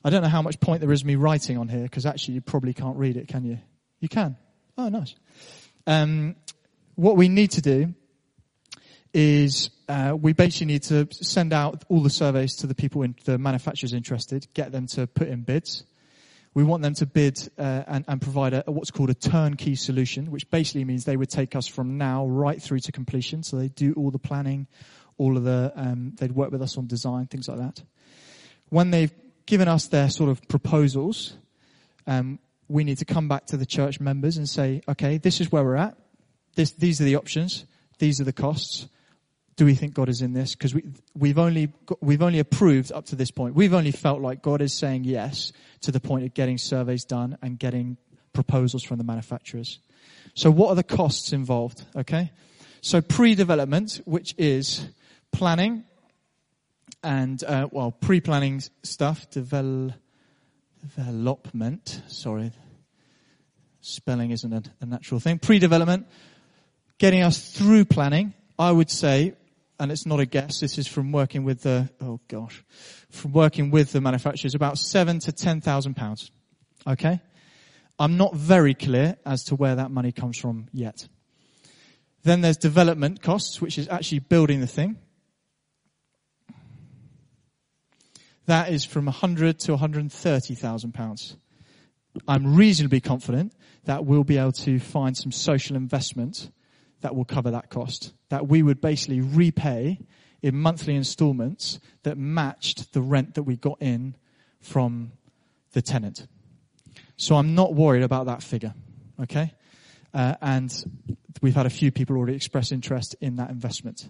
I 0.04 0.10
don't 0.10 0.22
know 0.22 0.28
how 0.28 0.42
much 0.42 0.60
point 0.60 0.80
there 0.80 0.92
is 0.92 1.04
me 1.04 1.16
writing 1.16 1.58
on 1.58 1.68
here, 1.68 1.82
because 1.82 2.06
actually 2.06 2.34
you 2.34 2.40
probably 2.40 2.72
can't 2.72 2.96
read 2.96 3.16
it, 3.16 3.28
can 3.28 3.44
you? 3.44 3.58
You 4.00 4.08
can. 4.08 4.36
Oh, 4.78 4.88
nice. 4.88 5.14
Um, 5.86 6.36
what 6.94 7.16
we 7.16 7.28
need 7.28 7.52
to 7.52 7.60
do 7.60 7.94
is 9.12 9.70
uh, 9.88 10.16
we 10.18 10.32
basically 10.32 10.66
need 10.66 10.82
to 10.84 11.08
send 11.10 11.52
out 11.52 11.84
all 11.88 12.02
the 12.02 12.10
surveys 12.10 12.56
to 12.56 12.66
the 12.66 12.74
people, 12.74 13.02
in, 13.02 13.14
the 13.24 13.38
manufacturers 13.38 13.92
interested, 13.92 14.46
get 14.54 14.72
them 14.72 14.86
to 14.88 15.06
put 15.06 15.28
in 15.28 15.42
bids. 15.42 15.84
We 16.56 16.64
want 16.64 16.82
them 16.82 16.94
to 16.94 17.04
bid 17.04 17.38
uh, 17.58 17.82
and, 17.86 18.06
and, 18.08 18.18
provide 18.18 18.54
a, 18.54 18.64
what's 18.66 18.90
called 18.90 19.10
a 19.10 19.14
turnkey 19.14 19.74
solution, 19.74 20.30
which 20.30 20.50
basically 20.50 20.86
means 20.86 21.04
they 21.04 21.18
would 21.18 21.28
take 21.28 21.54
us 21.54 21.66
from 21.66 21.98
now 21.98 22.26
right 22.26 22.62
through 22.62 22.78
to 22.78 22.92
completion. 22.92 23.42
So 23.42 23.58
they 23.58 23.68
do 23.68 23.92
all 23.92 24.10
the 24.10 24.18
planning, 24.18 24.66
all 25.18 25.36
of 25.36 25.44
the, 25.44 25.70
um, 25.76 26.14
they'd 26.18 26.32
work 26.32 26.50
with 26.50 26.62
us 26.62 26.78
on 26.78 26.86
design, 26.86 27.26
things 27.26 27.46
like 27.46 27.58
that. 27.58 27.82
When 28.70 28.90
they've 28.90 29.12
given 29.44 29.68
us 29.68 29.88
their 29.88 30.08
sort 30.08 30.30
of 30.30 30.48
proposals, 30.48 31.36
um, 32.06 32.38
we 32.68 32.84
need 32.84 32.96
to 32.98 33.04
come 33.04 33.28
back 33.28 33.44
to 33.48 33.58
the 33.58 33.66
church 33.66 34.00
members 34.00 34.38
and 34.38 34.48
say, 34.48 34.80
okay, 34.88 35.18
this 35.18 35.42
is 35.42 35.52
where 35.52 35.62
we're 35.62 35.76
at. 35.76 35.94
This, 36.54 36.70
these 36.70 37.02
are 37.02 37.04
the 37.04 37.16
options. 37.16 37.66
These 37.98 38.18
are 38.18 38.24
the 38.24 38.32
costs. 38.32 38.88
Do 39.56 39.64
we 39.64 39.74
think 39.74 39.94
God 39.94 40.08
is 40.10 40.20
in 40.20 40.34
this? 40.34 40.54
Because 40.54 40.74
we, 40.74 40.82
we've 41.14 41.38
only, 41.38 41.72
we've 42.00 42.22
only 42.22 42.38
approved 42.38 42.92
up 42.92 43.06
to 43.06 43.16
this 43.16 43.30
point. 43.30 43.54
We've 43.54 43.72
only 43.72 43.90
felt 43.90 44.20
like 44.20 44.42
God 44.42 44.60
is 44.60 44.76
saying 44.76 45.04
yes 45.04 45.52
to 45.80 45.90
the 45.90 46.00
point 46.00 46.24
of 46.24 46.34
getting 46.34 46.58
surveys 46.58 47.04
done 47.04 47.38
and 47.40 47.58
getting 47.58 47.96
proposals 48.34 48.84
from 48.84 48.98
the 48.98 49.04
manufacturers. 49.04 49.78
So 50.34 50.50
what 50.50 50.68
are 50.68 50.74
the 50.74 50.82
costs 50.82 51.32
involved? 51.32 51.84
Okay. 51.96 52.32
So 52.82 53.00
pre-development, 53.00 54.02
which 54.04 54.34
is 54.36 54.86
planning 55.32 55.84
and, 57.02 57.42
uh, 57.42 57.68
well, 57.70 57.92
pre-planning 57.92 58.62
stuff, 58.82 59.30
devel- 59.30 59.94
development, 60.82 62.02
sorry, 62.08 62.52
spelling 63.80 64.32
isn't 64.32 64.52
a, 64.52 64.62
a 64.82 64.86
natural 64.86 65.18
thing. 65.18 65.38
Pre-development, 65.38 66.06
getting 66.98 67.22
us 67.22 67.52
through 67.52 67.86
planning, 67.86 68.34
I 68.58 68.70
would 68.70 68.90
say, 68.90 69.34
and 69.78 69.92
it's 69.92 70.06
not 70.06 70.20
a 70.20 70.26
guess, 70.26 70.60
this 70.60 70.78
is 70.78 70.86
from 70.86 71.12
working 71.12 71.44
with 71.44 71.62
the, 71.62 71.90
oh 72.00 72.20
gosh, 72.28 72.64
from 73.10 73.32
working 73.32 73.70
with 73.70 73.92
the 73.92 74.00
manufacturers, 74.00 74.54
about 74.54 74.78
seven 74.78 75.18
to 75.20 75.32
ten 75.32 75.60
thousand 75.60 75.94
pounds. 75.94 76.30
Okay? 76.86 77.20
I'm 77.98 78.16
not 78.16 78.34
very 78.34 78.74
clear 78.74 79.16
as 79.24 79.44
to 79.44 79.54
where 79.54 79.76
that 79.76 79.90
money 79.90 80.12
comes 80.12 80.38
from 80.38 80.68
yet. 80.72 81.08
Then 82.22 82.40
there's 82.40 82.56
development 82.56 83.22
costs, 83.22 83.60
which 83.60 83.78
is 83.78 83.88
actually 83.88 84.18
building 84.20 84.60
the 84.60 84.66
thing. 84.66 84.98
That 88.46 88.70
is 88.70 88.84
from 88.84 89.06
100 89.06 89.58
to 89.60 89.72
130,000 89.72 90.92
pounds. 90.92 91.36
I'm 92.28 92.54
reasonably 92.54 93.00
confident 93.00 93.52
that 93.84 94.04
we'll 94.04 94.24
be 94.24 94.38
able 94.38 94.52
to 94.52 94.78
find 94.78 95.16
some 95.16 95.32
social 95.32 95.76
investment 95.76 96.50
that 97.00 97.14
will 97.14 97.24
cover 97.24 97.50
that 97.52 97.70
cost. 97.70 98.12
That 98.28 98.48
we 98.48 98.62
would 98.62 98.80
basically 98.80 99.20
repay 99.20 100.00
in 100.42 100.56
monthly 100.56 100.94
installments 100.94 101.80
that 102.02 102.16
matched 102.16 102.92
the 102.92 103.00
rent 103.00 103.34
that 103.34 103.42
we 103.42 103.56
got 103.56 103.80
in 103.80 104.16
from 104.60 105.12
the 105.72 105.82
tenant. 105.82 106.26
So 107.16 107.36
I'm 107.36 107.54
not 107.54 107.74
worried 107.74 108.02
about 108.02 108.26
that 108.26 108.42
figure. 108.42 108.74
Okay? 109.20 109.52
Uh, 110.12 110.34
and 110.40 110.72
we've 111.42 111.54
had 111.54 111.66
a 111.66 111.70
few 111.70 111.90
people 111.90 112.16
already 112.16 112.34
express 112.34 112.72
interest 112.72 113.16
in 113.20 113.36
that 113.36 113.50
investment. 113.50 114.08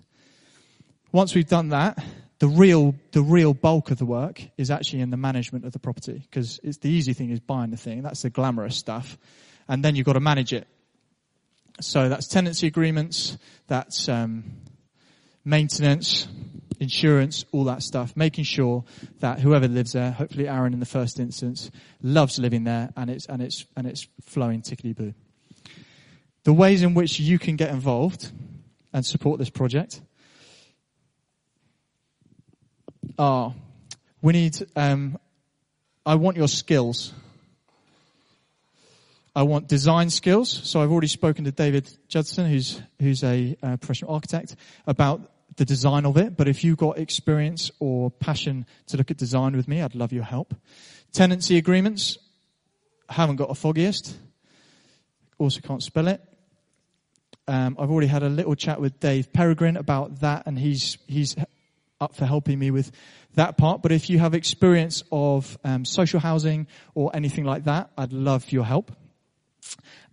Once 1.12 1.34
we've 1.34 1.48
done 1.48 1.70
that, 1.70 2.02
the 2.38 2.48
real, 2.48 2.94
the 3.12 3.22
real 3.22 3.54
bulk 3.54 3.90
of 3.90 3.98
the 3.98 4.04
work 4.04 4.42
is 4.58 4.70
actually 4.70 5.00
in 5.00 5.10
the 5.10 5.16
management 5.16 5.64
of 5.64 5.72
the 5.72 5.78
property 5.78 6.22
because 6.30 6.60
it's 6.62 6.78
the 6.78 6.90
easy 6.90 7.14
thing 7.14 7.30
is 7.30 7.40
buying 7.40 7.70
the 7.70 7.76
thing. 7.76 8.02
That's 8.02 8.22
the 8.22 8.30
glamorous 8.30 8.76
stuff. 8.76 9.16
And 9.68 9.84
then 9.84 9.96
you've 9.96 10.06
got 10.06 10.14
to 10.14 10.20
manage 10.20 10.52
it. 10.52 10.66
So 11.80 12.08
that's 12.08 12.26
tenancy 12.26 12.66
agreements, 12.66 13.36
that's 13.66 14.08
um, 14.08 14.44
maintenance, 15.44 16.26
insurance, 16.80 17.44
all 17.52 17.64
that 17.64 17.82
stuff, 17.82 18.16
making 18.16 18.44
sure 18.44 18.84
that 19.20 19.40
whoever 19.40 19.68
lives 19.68 19.92
there, 19.92 20.10
hopefully 20.10 20.48
Aaron 20.48 20.72
in 20.72 20.80
the 20.80 20.86
first 20.86 21.20
instance, 21.20 21.70
loves 22.02 22.38
living 22.38 22.64
there 22.64 22.90
and 22.96 23.10
it's, 23.10 23.26
and 23.26 23.42
it's, 23.42 23.66
and 23.76 23.86
it's 23.86 24.06
flowing 24.22 24.62
tickety 24.62 24.96
boo. 24.96 25.14
The 26.44 26.52
ways 26.52 26.82
in 26.82 26.94
which 26.94 27.18
you 27.20 27.38
can 27.38 27.56
get 27.56 27.70
involved 27.70 28.30
and 28.92 29.04
support 29.04 29.38
this 29.38 29.50
project 29.50 30.00
are, 33.18 33.54
we 34.22 34.32
need, 34.32 34.56
um, 34.76 35.18
I 36.04 36.14
want 36.14 36.36
your 36.36 36.48
skills. 36.48 37.12
I 39.36 39.42
want 39.42 39.68
design 39.68 40.08
skills. 40.08 40.48
So 40.64 40.80
I've 40.80 40.90
already 40.90 41.08
spoken 41.08 41.44
to 41.44 41.52
David 41.52 41.90
Judson, 42.08 42.46
who's, 42.46 42.80
who's 42.98 43.22
a 43.22 43.54
uh, 43.62 43.76
professional 43.76 44.14
architect, 44.14 44.56
about 44.86 45.30
the 45.56 45.66
design 45.66 46.06
of 46.06 46.16
it. 46.16 46.38
But 46.38 46.48
if 46.48 46.64
you've 46.64 46.78
got 46.78 46.96
experience 46.96 47.70
or 47.78 48.10
passion 48.10 48.64
to 48.86 48.96
look 48.96 49.10
at 49.10 49.18
design 49.18 49.54
with 49.54 49.68
me, 49.68 49.82
I'd 49.82 49.94
love 49.94 50.14
your 50.14 50.24
help. 50.24 50.54
Tenancy 51.12 51.58
agreements. 51.58 52.16
Haven't 53.10 53.36
got 53.36 53.50
a 53.50 53.54
foggiest. 53.54 54.16
Also 55.38 55.60
can't 55.60 55.82
spell 55.82 56.08
it. 56.08 56.22
Um, 57.46 57.76
I've 57.78 57.90
already 57.90 58.08
had 58.08 58.22
a 58.22 58.30
little 58.30 58.54
chat 58.54 58.80
with 58.80 58.98
Dave 59.00 59.34
Peregrine 59.34 59.76
about 59.76 60.20
that, 60.20 60.44
and 60.46 60.58
he's 60.58 60.96
he's 61.06 61.36
up 62.00 62.16
for 62.16 62.24
helping 62.24 62.58
me 62.58 62.70
with 62.70 62.90
that 63.34 63.58
part. 63.58 63.82
But 63.82 63.92
if 63.92 64.08
you 64.08 64.18
have 64.18 64.32
experience 64.32 65.04
of 65.12 65.58
um, 65.62 65.84
social 65.84 66.20
housing 66.20 66.66
or 66.94 67.14
anything 67.14 67.44
like 67.44 67.64
that, 67.64 67.90
I'd 67.98 68.14
love 68.14 68.50
your 68.50 68.64
help. 68.64 68.90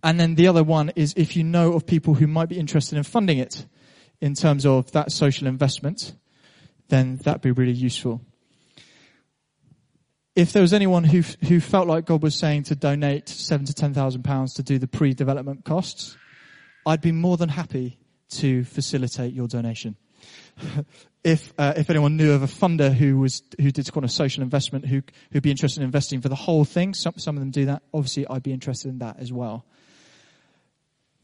And 0.02 0.20
then 0.20 0.34
the 0.34 0.48
other 0.48 0.62
one 0.62 0.92
is 0.96 1.14
if 1.16 1.36
you 1.36 1.44
know 1.44 1.72
of 1.72 1.86
people 1.86 2.14
who 2.14 2.26
might 2.26 2.48
be 2.48 2.58
interested 2.58 2.96
in 2.96 3.04
funding 3.04 3.38
it 3.38 3.66
in 4.20 4.34
terms 4.34 4.66
of 4.66 4.90
that 4.92 5.12
social 5.12 5.46
investment, 5.46 6.14
then 6.88 7.16
that'd 7.24 7.42
be 7.42 7.50
really 7.50 7.72
useful. 7.72 8.20
if 10.36 10.52
there 10.52 10.62
was 10.62 10.72
anyone 10.72 11.04
who 11.04 11.22
who 11.46 11.60
felt 11.60 11.86
like 11.86 12.06
God 12.06 12.22
was 12.22 12.34
saying 12.34 12.64
to 12.64 12.74
donate 12.74 13.28
seven 13.28 13.66
to 13.66 13.74
ten 13.74 13.94
thousand 13.94 14.24
pounds 14.24 14.54
to 14.54 14.62
do 14.62 14.78
the 14.78 14.88
pre-development 14.88 15.64
costs, 15.64 16.16
I'd 16.84 17.00
be 17.00 17.12
more 17.12 17.36
than 17.36 17.48
happy 17.48 17.98
to 18.30 18.64
facilitate 18.64 19.32
your 19.32 19.46
donation. 19.46 19.96
If 21.24 21.52
uh, 21.58 21.74
if 21.76 21.90
anyone 21.90 22.16
knew 22.16 22.32
of 22.32 22.42
a 22.42 22.46
funder 22.46 22.92
who 22.92 23.18
was 23.18 23.42
who 23.60 23.70
did 23.70 23.90
kind 23.92 24.04
of 24.04 24.10
social 24.10 24.42
investment 24.42 24.86
who 24.86 25.02
who'd 25.32 25.42
be 25.42 25.50
interested 25.50 25.80
in 25.80 25.84
investing 25.84 26.20
for 26.20 26.28
the 26.28 26.34
whole 26.34 26.64
thing, 26.64 26.94
some 26.94 27.14
some 27.16 27.36
of 27.36 27.40
them 27.40 27.50
do 27.50 27.66
that. 27.66 27.82
Obviously, 27.92 28.26
I'd 28.28 28.42
be 28.42 28.52
interested 28.52 28.88
in 28.88 28.98
that 28.98 29.18
as 29.18 29.32
well. 29.32 29.64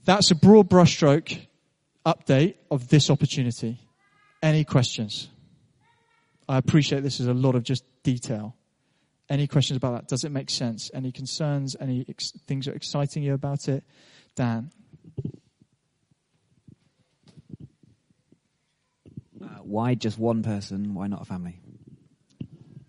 That's 0.04 0.30
a 0.30 0.34
broad 0.34 0.68
brushstroke 0.68 1.46
update 2.06 2.54
of 2.70 2.88
this 2.88 3.10
opportunity. 3.10 3.78
Any 4.42 4.64
questions? 4.64 5.28
I 6.48 6.56
appreciate 6.56 7.02
this 7.02 7.20
is 7.20 7.26
a 7.26 7.34
lot 7.34 7.54
of 7.54 7.62
just 7.62 7.84
detail. 8.02 8.56
Any 9.28 9.46
questions 9.46 9.76
about 9.76 9.92
that? 9.92 10.08
Does 10.08 10.24
it 10.24 10.32
make 10.32 10.50
sense? 10.50 10.90
Any 10.92 11.12
concerns? 11.12 11.76
Any 11.78 12.04
ex- 12.08 12.32
things 12.48 12.66
that 12.66 12.72
are 12.72 12.76
exciting 12.76 13.22
you 13.22 13.34
about 13.34 13.68
it? 13.68 13.84
Dan? 14.34 14.72
Why 19.62 19.94
just 19.94 20.18
one 20.18 20.42
person? 20.42 20.94
Why 20.94 21.06
not 21.06 21.22
a 21.22 21.24
family? 21.24 21.60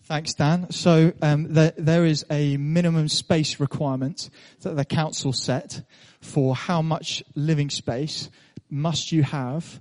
Thanks, 0.03 0.33
Dan. 0.33 0.71
So 0.71 1.13
um, 1.21 1.53
there, 1.53 1.73
there 1.77 2.05
is 2.05 2.25
a 2.29 2.57
minimum 2.57 3.07
space 3.07 3.59
requirement 3.59 4.29
that 4.61 4.75
the 4.75 4.83
council 4.83 5.31
set 5.31 5.83
for 6.19 6.53
how 6.53 6.81
much 6.81 7.23
living 7.33 7.69
space 7.69 8.29
must 8.69 9.11
you 9.11 9.23
have, 9.23 9.79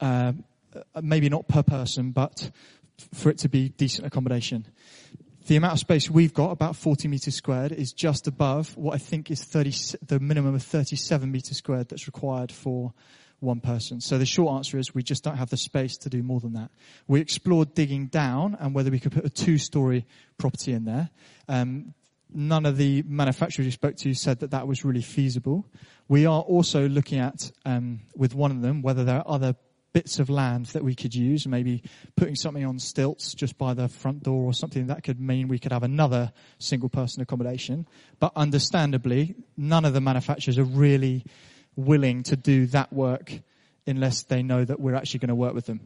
uh, 0.00 0.32
maybe 1.00 1.28
not 1.28 1.46
per 1.46 1.62
person, 1.62 2.10
but 2.10 2.50
for 3.14 3.30
it 3.30 3.38
to 3.38 3.48
be 3.48 3.68
decent 3.68 4.06
accommodation. 4.06 4.66
The 5.46 5.56
amount 5.56 5.74
of 5.74 5.78
space 5.80 6.10
we've 6.10 6.34
got, 6.34 6.50
about 6.50 6.76
40 6.76 7.08
meters 7.08 7.34
squared, 7.34 7.72
is 7.72 7.92
just 7.92 8.26
above 8.26 8.76
what 8.76 8.94
I 8.94 8.98
think 8.98 9.30
is 9.30 9.44
30, 9.44 9.98
the 10.06 10.20
minimum 10.20 10.54
of 10.54 10.62
37 10.62 11.30
meters 11.30 11.56
squared 11.58 11.88
that's 11.88 12.06
required 12.06 12.50
for 12.50 12.94
one 13.42 13.60
person. 13.60 14.00
So 14.00 14.18
the 14.18 14.26
short 14.26 14.54
answer 14.54 14.78
is 14.78 14.94
we 14.94 15.02
just 15.02 15.24
don't 15.24 15.36
have 15.36 15.50
the 15.50 15.56
space 15.56 15.96
to 15.98 16.08
do 16.08 16.22
more 16.22 16.40
than 16.40 16.52
that. 16.54 16.70
We 17.06 17.20
explored 17.20 17.74
digging 17.74 18.06
down 18.06 18.56
and 18.60 18.74
whether 18.74 18.90
we 18.90 19.00
could 19.00 19.12
put 19.12 19.24
a 19.24 19.30
two-story 19.30 20.06
property 20.38 20.72
in 20.72 20.84
there. 20.84 21.10
Um, 21.48 21.94
none 22.32 22.66
of 22.66 22.76
the 22.76 23.02
manufacturers 23.06 23.66
we 23.66 23.70
spoke 23.70 23.96
to 23.96 24.14
said 24.14 24.40
that 24.40 24.52
that 24.52 24.66
was 24.66 24.84
really 24.84 25.02
feasible. 25.02 25.66
We 26.08 26.26
are 26.26 26.40
also 26.40 26.88
looking 26.88 27.18
at, 27.18 27.50
um, 27.64 28.00
with 28.16 28.34
one 28.34 28.50
of 28.50 28.62
them, 28.62 28.82
whether 28.82 29.04
there 29.04 29.18
are 29.18 29.24
other 29.26 29.56
bits 29.92 30.18
of 30.18 30.30
land 30.30 30.66
that 30.66 30.82
we 30.82 30.94
could 30.94 31.14
use, 31.14 31.46
maybe 31.46 31.82
putting 32.16 32.34
something 32.34 32.64
on 32.64 32.78
stilts 32.78 33.34
just 33.34 33.58
by 33.58 33.74
the 33.74 33.88
front 33.88 34.22
door 34.22 34.44
or 34.44 34.54
something 34.54 34.86
that 34.86 35.02
could 35.02 35.20
mean 35.20 35.48
we 35.48 35.58
could 35.58 35.72
have 35.72 35.82
another 35.82 36.32
single 36.58 36.88
person 36.88 37.22
accommodation. 37.22 37.86
But 38.18 38.32
understandably, 38.34 39.34
none 39.56 39.84
of 39.84 39.92
the 39.92 40.00
manufacturers 40.00 40.58
are 40.58 40.64
really 40.64 41.24
willing 41.76 42.22
to 42.24 42.36
do 42.36 42.66
that 42.66 42.92
work 42.92 43.32
unless 43.86 44.22
they 44.24 44.42
know 44.42 44.64
that 44.64 44.78
we're 44.80 44.94
actually 44.94 45.20
going 45.20 45.28
to 45.28 45.34
work 45.34 45.54
with 45.54 45.66
them 45.66 45.80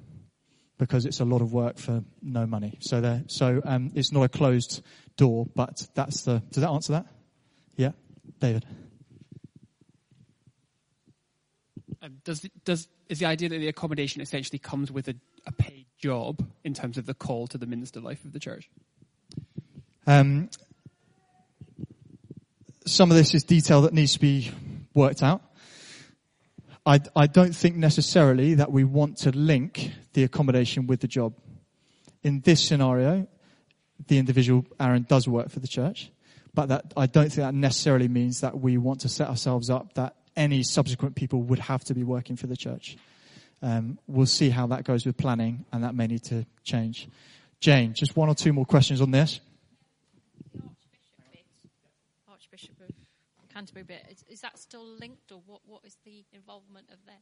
because 0.79 1.07
it's 1.07 1.21
a 1.21 1.25
lot 1.25 1.41
of 1.41 1.53
work 1.53 1.79
for 1.79 2.05
no 2.23 2.47
money. 2.47 2.79
So 2.81 3.23
so 3.29 3.63
um, 3.65 3.93
it's 3.95 4.13
not 4.13 4.23
a 4.23 4.29
closed 4.29 4.83
door, 5.17 5.47
but 5.55 5.87
that's 5.95 6.23
the. 6.23 6.43
Does 6.51 6.63
that 6.63 6.71
answer 6.71 6.93
that? 6.93 7.07
Yeah, 7.77 7.93
David. 8.41 8.67
Um, 12.03 12.19
does 12.25 12.47
does 12.65 12.89
is 13.09 13.19
the 13.19 13.27
idea 13.27 13.49
that 13.49 13.59
the 13.59 13.69
accommodation 13.69 14.21
essentially 14.21 14.59
comes 14.59 14.93
with 14.93 15.09
a, 15.09 15.15
a, 15.47 15.53
paid 15.53 15.87
job 15.99 16.47
in 16.65 16.75
terms 16.75 16.99
of 16.99 17.07
the 17.07 17.15
call 17.15 17.47
to 17.49 17.59
the 17.59 17.67
Minster 17.67 18.01
life 18.01 18.25
of 18.25 18.33
the 18.33 18.41
church? 18.41 18.69
Um, 20.07 20.51
some 22.85 23.11
of 23.11 23.17
this 23.17 23.35
is 23.35 23.45
detail 23.45 23.83
that 23.83 23.93
needs 23.93 24.13
to 24.15 24.21
be 24.21 24.51
worked 24.95 25.23
out. 25.23 25.43
I, 26.87 27.01
I 27.17 27.27
don't 27.27 27.55
think 27.55 27.75
necessarily 27.75 28.55
that 28.55 28.71
we 28.71 28.85
want 28.85 29.19
to 29.19 29.31
link 29.31 29.91
the 30.13 30.23
accommodation 30.23 30.87
with 30.87 31.01
the 31.01 31.09
job. 31.09 31.35
In 32.23 32.41
this 32.41 32.65
scenario, 32.65 33.27
the 34.07 34.19
individual 34.19 34.65
Aaron 34.79 35.05
does 35.09 35.27
work 35.27 35.51
for 35.51 35.59
the 35.59 35.67
church, 35.67 36.13
but 36.55 36.69
that 36.69 36.93
I 36.97 37.07
don't 37.07 37.25
think 37.25 37.45
that 37.47 37.55
necessarily 37.55 38.07
means 38.07 38.41
that 38.41 38.61
we 38.61 38.79
want 38.79 39.01
to 39.01 39.09
set 39.09 39.29
ourselves 39.29 39.69
up 39.69 39.95
that 39.95 40.15
any 40.37 40.63
subsequent 40.63 41.17
people 41.17 41.43
would 41.43 41.59
have 41.59 41.83
to 41.85 41.95
be 41.95 42.05
working 42.05 42.37
for 42.37 42.47
the 42.47 42.57
church. 42.57 42.97
Um, 43.63 43.99
we'll 44.07 44.27
see 44.27 44.51
how 44.51 44.69
that 44.69 44.85
goes 44.85 45.05
with 45.05 45.17
planning, 45.17 45.65
and 45.73 45.83
that 45.83 45.95
may 45.95 46.07
need 46.07 46.23
to 46.25 46.47
change. 46.63 47.09
Jane, 47.59 47.95
just 47.95 48.15
one 48.17 48.29
or 48.29 48.35
two 48.35 48.53
more 48.53 48.67
questions 48.67 49.01
on 49.01 49.11
this. 49.11 49.41
Archbishop 52.29 52.77
of 52.81 52.95
Canterbury 53.57 53.85
bit, 53.85 54.07
is, 54.11 54.23
is, 54.29 54.41
that 54.43 54.59
still 54.59 54.85
linked, 54.85 55.33
or 55.33 55.41
what, 55.47 55.63
what 55.65 55.81
is 55.83 55.97
the 56.05 56.23
involvement 56.35 56.87
of 56.93 56.99
them 57.07 57.17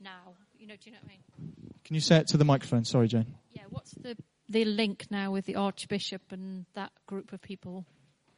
now? 0.00 0.32
You 0.56 0.66
know, 0.66 0.74
do 0.74 0.88
you 0.88 0.92
know 0.92 0.98
what 1.02 1.10
I 1.10 1.16
mean? 1.16 1.52
Can 1.84 1.94
you 1.94 2.00
say 2.00 2.16
it 2.16 2.28
to 2.28 2.38
the 2.38 2.46
microphone? 2.46 2.86
Sorry, 2.86 3.08
Jane. 3.08 3.26
Yeah, 3.52 3.64
what's 3.68 3.90
the 3.90 4.16
the 4.48 4.64
link 4.64 5.04
now 5.10 5.32
with 5.32 5.44
the 5.44 5.56
Archbishop 5.56 6.22
and 6.30 6.64
that 6.72 6.92
group 7.06 7.34
of 7.34 7.42
people 7.42 7.84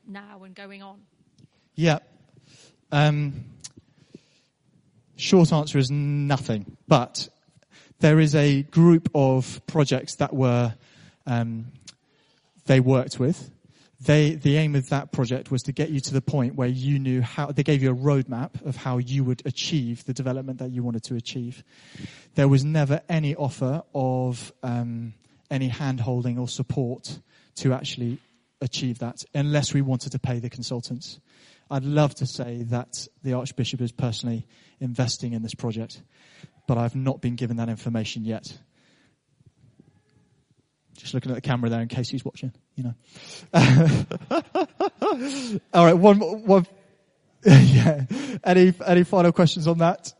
now 0.04 0.42
and 0.42 0.52
going 0.52 0.82
on? 0.82 1.02
Yeah. 1.76 2.00
Um, 2.90 3.44
Short 5.14 5.52
answer 5.52 5.78
is 5.78 5.92
nothing, 5.92 6.76
but 6.88 7.28
there 8.00 8.18
is 8.18 8.34
a 8.34 8.62
group 8.64 9.10
of 9.14 9.64
projects 9.68 10.16
that 10.16 10.34
were 10.34 10.74
um, 11.24 11.66
they 12.66 12.80
worked 12.80 13.20
with. 13.20 13.48
They, 14.00 14.36
the 14.36 14.56
aim 14.58 14.76
of 14.76 14.90
that 14.90 15.10
project 15.10 15.50
was 15.50 15.62
to 15.64 15.72
get 15.72 15.90
you 15.90 15.98
to 16.00 16.14
the 16.14 16.20
point 16.20 16.54
where 16.54 16.68
you 16.68 17.00
knew 17.00 17.20
how, 17.20 17.46
they 17.46 17.64
gave 17.64 17.82
you 17.82 17.90
a 17.90 17.96
roadmap 17.96 18.64
of 18.64 18.76
how 18.76 18.98
you 18.98 19.24
would 19.24 19.42
achieve 19.44 20.04
the 20.04 20.14
development 20.14 20.60
that 20.60 20.70
you 20.70 20.84
wanted 20.84 21.02
to 21.04 21.16
achieve. 21.16 21.64
There 22.36 22.46
was 22.46 22.64
never 22.64 23.00
any 23.08 23.34
offer 23.34 23.82
of 23.94 24.52
um, 24.62 25.14
any 25.50 25.66
hand 25.66 26.00
holding 26.00 26.38
or 26.38 26.46
support 26.46 27.18
to 27.56 27.72
actually 27.72 28.18
achieve 28.60 29.00
that 29.00 29.24
unless 29.34 29.74
we 29.74 29.82
wanted 29.82 30.12
to 30.12 30.18
pay 30.18 30.38
the 30.38 30.50
consultants. 30.50 31.18
I'd 31.70 31.84
love 31.84 32.14
to 32.16 32.26
say 32.26 32.62
that 32.64 33.06
the 33.22 33.34
Archbishop 33.34 33.80
is 33.80 33.92
personally 33.92 34.46
investing 34.80 35.32
in 35.32 35.42
this 35.42 35.54
project, 35.54 36.02
but 36.66 36.78
I've 36.78 36.94
not 36.94 37.20
been 37.20 37.34
given 37.34 37.56
that 37.56 37.68
information 37.68 38.24
yet. 38.24 38.58
Just 40.98 41.14
looking 41.14 41.30
at 41.30 41.36
the 41.36 41.40
camera 41.40 41.70
there 41.70 41.80
in 41.80 41.86
case 41.86 42.08
he's 42.08 42.24
watching, 42.24 42.52
you 42.74 42.84
know. 42.84 42.94
All 45.72 45.84
right, 45.84 45.94
one, 45.94 46.18
one, 46.44 46.66
yeah. 47.46 48.04
Any, 48.42 48.74
any 48.84 49.04
final 49.04 49.30
questions 49.30 49.68
on 49.68 49.78
that? 49.78 50.12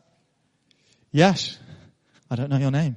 Yes. 1.11 1.59
I 2.31 2.35
don't 2.35 2.49
know 2.49 2.57
your 2.57 2.71
name. 2.71 2.95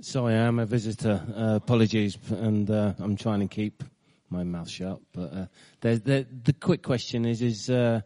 Sorry, 0.00 0.34
I'm 0.34 0.60
a 0.60 0.66
visitor. 0.66 1.20
Uh, 1.36 1.56
apologies, 1.56 2.16
and 2.30 2.70
uh, 2.70 2.94
I'm 3.00 3.16
trying 3.16 3.40
to 3.40 3.48
keep 3.48 3.82
my 4.30 4.44
mouth 4.44 4.70
shut. 4.70 5.00
But 5.12 5.32
uh, 5.32 5.46
the, 5.80 5.96
the, 5.96 6.26
the 6.44 6.52
quick 6.52 6.82
question 6.82 7.26
is: 7.26 7.42
is 7.42 7.68
uh, 7.68 8.02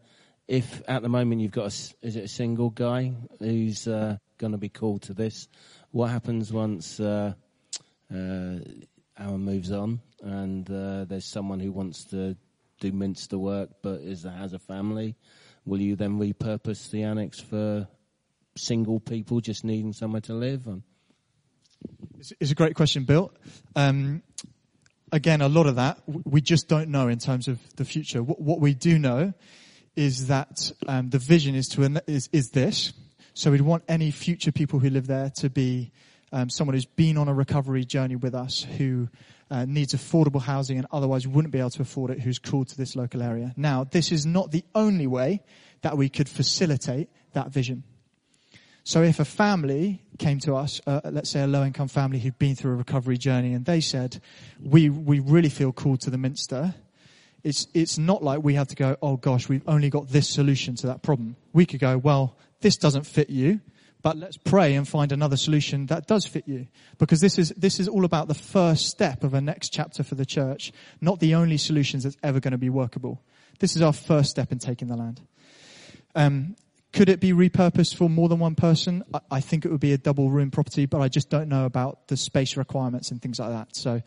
if 0.46 0.82
at 0.88 1.02
the 1.02 1.08
moment 1.08 1.40
you've 1.40 1.52
got 1.52 1.72
a, 1.72 2.06
is 2.06 2.16
it 2.16 2.24
a 2.24 2.28
single 2.28 2.70
guy 2.70 3.12
who's 3.38 3.88
uh, 3.88 4.16
going 4.38 4.52
to 4.52 4.58
be 4.58 4.68
called 4.68 5.02
to 5.02 5.14
this? 5.14 5.48
What 5.90 6.10
happens 6.10 6.52
once 6.52 7.00
uh, 7.00 7.34
uh, 8.12 8.58
moves 9.20 9.72
on 9.72 10.00
and 10.22 10.68
uh, 10.70 11.04
there's 11.04 11.24
someone 11.24 11.60
who 11.60 11.72
wants 11.72 12.04
to 12.04 12.36
do 12.80 12.92
Minster 12.92 13.38
work 13.38 13.70
but 13.82 14.00
is 14.00 14.24
has 14.24 14.52
a 14.52 14.58
family? 14.58 15.16
Will 15.64 15.80
you 15.80 15.96
then 15.96 16.18
repurpose 16.18 16.90
the 16.90 17.04
annex 17.04 17.40
for 17.40 17.88
single 18.56 19.00
people 19.00 19.40
just 19.40 19.64
needing 19.64 19.92
somewhere 19.92 20.20
to 20.22 20.34
live? 20.34 20.68
It's 22.40 22.50
a 22.50 22.54
great 22.54 22.74
question, 22.74 23.04
Bill. 23.04 23.32
Um, 23.76 24.22
again, 25.10 25.40
a 25.40 25.48
lot 25.48 25.66
of 25.66 25.76
that 25.76 26.00
we 26.06 26.40
just 26.40 26.68
don't 26.68 26.90
know 26.90 27.08
in 27.08 27.18
terms 27.18 27.48
of 27.48 27.58
the 27.76 27.84
future. 27.84 28.22
What, 28.22 28.40
what 28.40 28.60
we 28.60 28.74
do 28.74 28.98
know 28.98 29.32
is 29.96 30.26
that 30.28 30.72
um, 30.86 31.10
the 31.10 31.18
vision 31.18 31.54
is 31.54 31.68
to 31.68 32.02
is, 32.06 32.28
is 32.32 32.50
this. 32.50 32.92
So 33.34 33.50
we'd 33.50 33.60
want 33.60 33.84
any 33.88 34.10
future 34.10 34.52
people 34.52 34.78
who 34.78 34.90
live 34.90 35.06
there 35.06 35.30
to 35.38 35.50
be 35.50 35.90
um, 36.32 36.50
someone 36.50 36.74
who's 36.74 36.84
been 36.84 37.16
on 37.16 37.28
a 37.28 37.34
recovery 37.34 37.84
journey 37.84 38.16
with 38.16 38.34
us, 38.34 38.66
who 38.78 39.08
uh, 39.50 39.64
needs 39.66 39.94
affordable 39.94 40.42
housing 40.42 40.78
and 40.78 40.86
otherwise 40.90 41.26
wouldn't 41.26 41.52
be 41.52 41.58
able 41.58 41.70
to 41.70 41.82
afford 41.82 42.10
it, 42.10 42.20
who's 42.20 42.38
called 42.38 42.68
to 42.68 42.76
this 42.76 42.96
local 42.96 43.22
area. 43.22 43.52
Now, 43.56 43.84
this 43.84 44.10
is 44.10 44.26
not 44.26 44.50
the 44.50 44.64
only 44.74 45.06
way 45.06 45.42
that 45.82 45.96
we 45.96 46.08
could 46.08 46.28
facilitate 46.28 47.08
that 47.34 47.50
vision. 47.50 47.84
So 48.82 49.02
if 49.02 49.18
a 49.18 49.24
family 49.24 50.02
came 50.18 50.40
to 50.40 50.56
us, 50.56 50.80
uh, 50.86 51.00
let's 51.04 51.30
say 51.30 51.40
a 51.40 51.46
low 51.46 51.64
income 51.64 51.88
family 51.88 52.18
who'd 52.18 52.38
been 52.38 52.54
through 52.54 52.72
a 52.72 52.76
recovery 52.76 53.16
journey 53.16 53.54
and 53.54 53.64
they 53.64 53.80
said, 53.80 54.20
we, 54.60 54.90
we 54.90 55.20
really 55.20 55.48
feel 55.48 55.72
called 55.72 56.00
to 56.02 56.10
the 56.10 56.18
Minster. 56.18 56.74
It's, 57.44 57.68
it's 57.74 57.98
not 57.98 58.24
like 58.24 58.42
we 58.42 58.54
have 58.54 58.68
to 58.68 58.74
go, 58.74 58.96
oh 59.02 59.16
gosh, 59.16 59.48
we've 59.48 59.68
only 59.68 59.90
got 59.90 60.08
this 60.08 60.28
solution 60.28 60.74
to 60.76 60.88
that 60.88 61.02
problem. 61.02 61.36
We 61.52 61.66
could 61.66 61.78
go, 61.78 61.98
well, 61.98 62.36
this 62.60 62.76
doesn't 62.78 63.04
fit 63.04 63.28
you, 63.30 63.60
But 64.04 64.18
let's 64.18 64.36
pray 64.36 64.74
and 64.74 64.86
find 64.86 65.12
another 65.12 65.38
solution 65.38 65.86
that 65.86 66.06
does 66.06 66.26
fit 66.26 66.46
you. 66.46 66.66
Because 66.98 67.22
this 67.22 67.38
is, 67.38 67.54
this 67.56 67.80
is 67.80 67.88
all 67.88 68.04
about 68.04 68.28
the 68.28 68.34
first 68.34 68.90
step 68.90 69.24
of 69.24 69.32
a 69.32 69.40
next 69.40 69.70
chapter 69.70 70.04
for 70.04 70.14
the 70.14 70.26
church, 70.26 70.72
not 71.00 71.20
the 71.20 71.34
only 71.34 71.56
solutions 71.56 72.04
that's 72.04 72.18
ever 72.22 72.38
going 72.38 72.52
to 72.52 72.58
be 72.58 72.68
workable. 72.68 73.22
This 73.60 73.76
is 73.76 73.80
our 73.80 73.94
first 73.94 74.28
step 74.28 74.52
in 74.52 74.58
taking 74.58 74.88
the 74.88 74.96
land. 74.96 75.22
Um, 76.14 76.54
could 76.92 77.08
it 77.08 77.18
be 77.18 77.32
repurposed 77.32 77.96
for 77.96 78.10
more 78.10 78.28
than 78.28 78.40
one 78.40 78.54
person? 78.54 79.04
I, 79.14 79.20
I 79.30 79.40
think 79.40 79.64
it 79.64 79.70
would 79.70 79.80
be 79.80 79.94
a 79.94 79.98
double 79.98 80.30
room 80.30 80.50
property, 80.50 80.84
but 80.84 81.00
I 81.00 81.08
just 81.08 81.30
don't 81.30 81.48
know 81.48 81.64
about 81.64 82.08
the 82.08 82.18
space 82.18 82.58
requirements 82.58 83.10
and 83.10 83.22
things 83.22 83.38
like 83.38 83.52
that. 83.52 83.74
So 83.74 84.02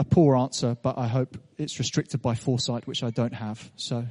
a 0.00 0.04
poor 0.04 0.36
answer, 0.36 0.76
but 0.82 0.98
I 0.98 1.06
hope 1.06 1.36
it's 1.58 1.78
restricted 1.78 2.22
by 2.22 2.34
foresight, 2.34 2.86
which 2.86 3.02
I 3.02 3.10
don't 3.10 3.34
have. 3.34 3.70
So 3.76 4.06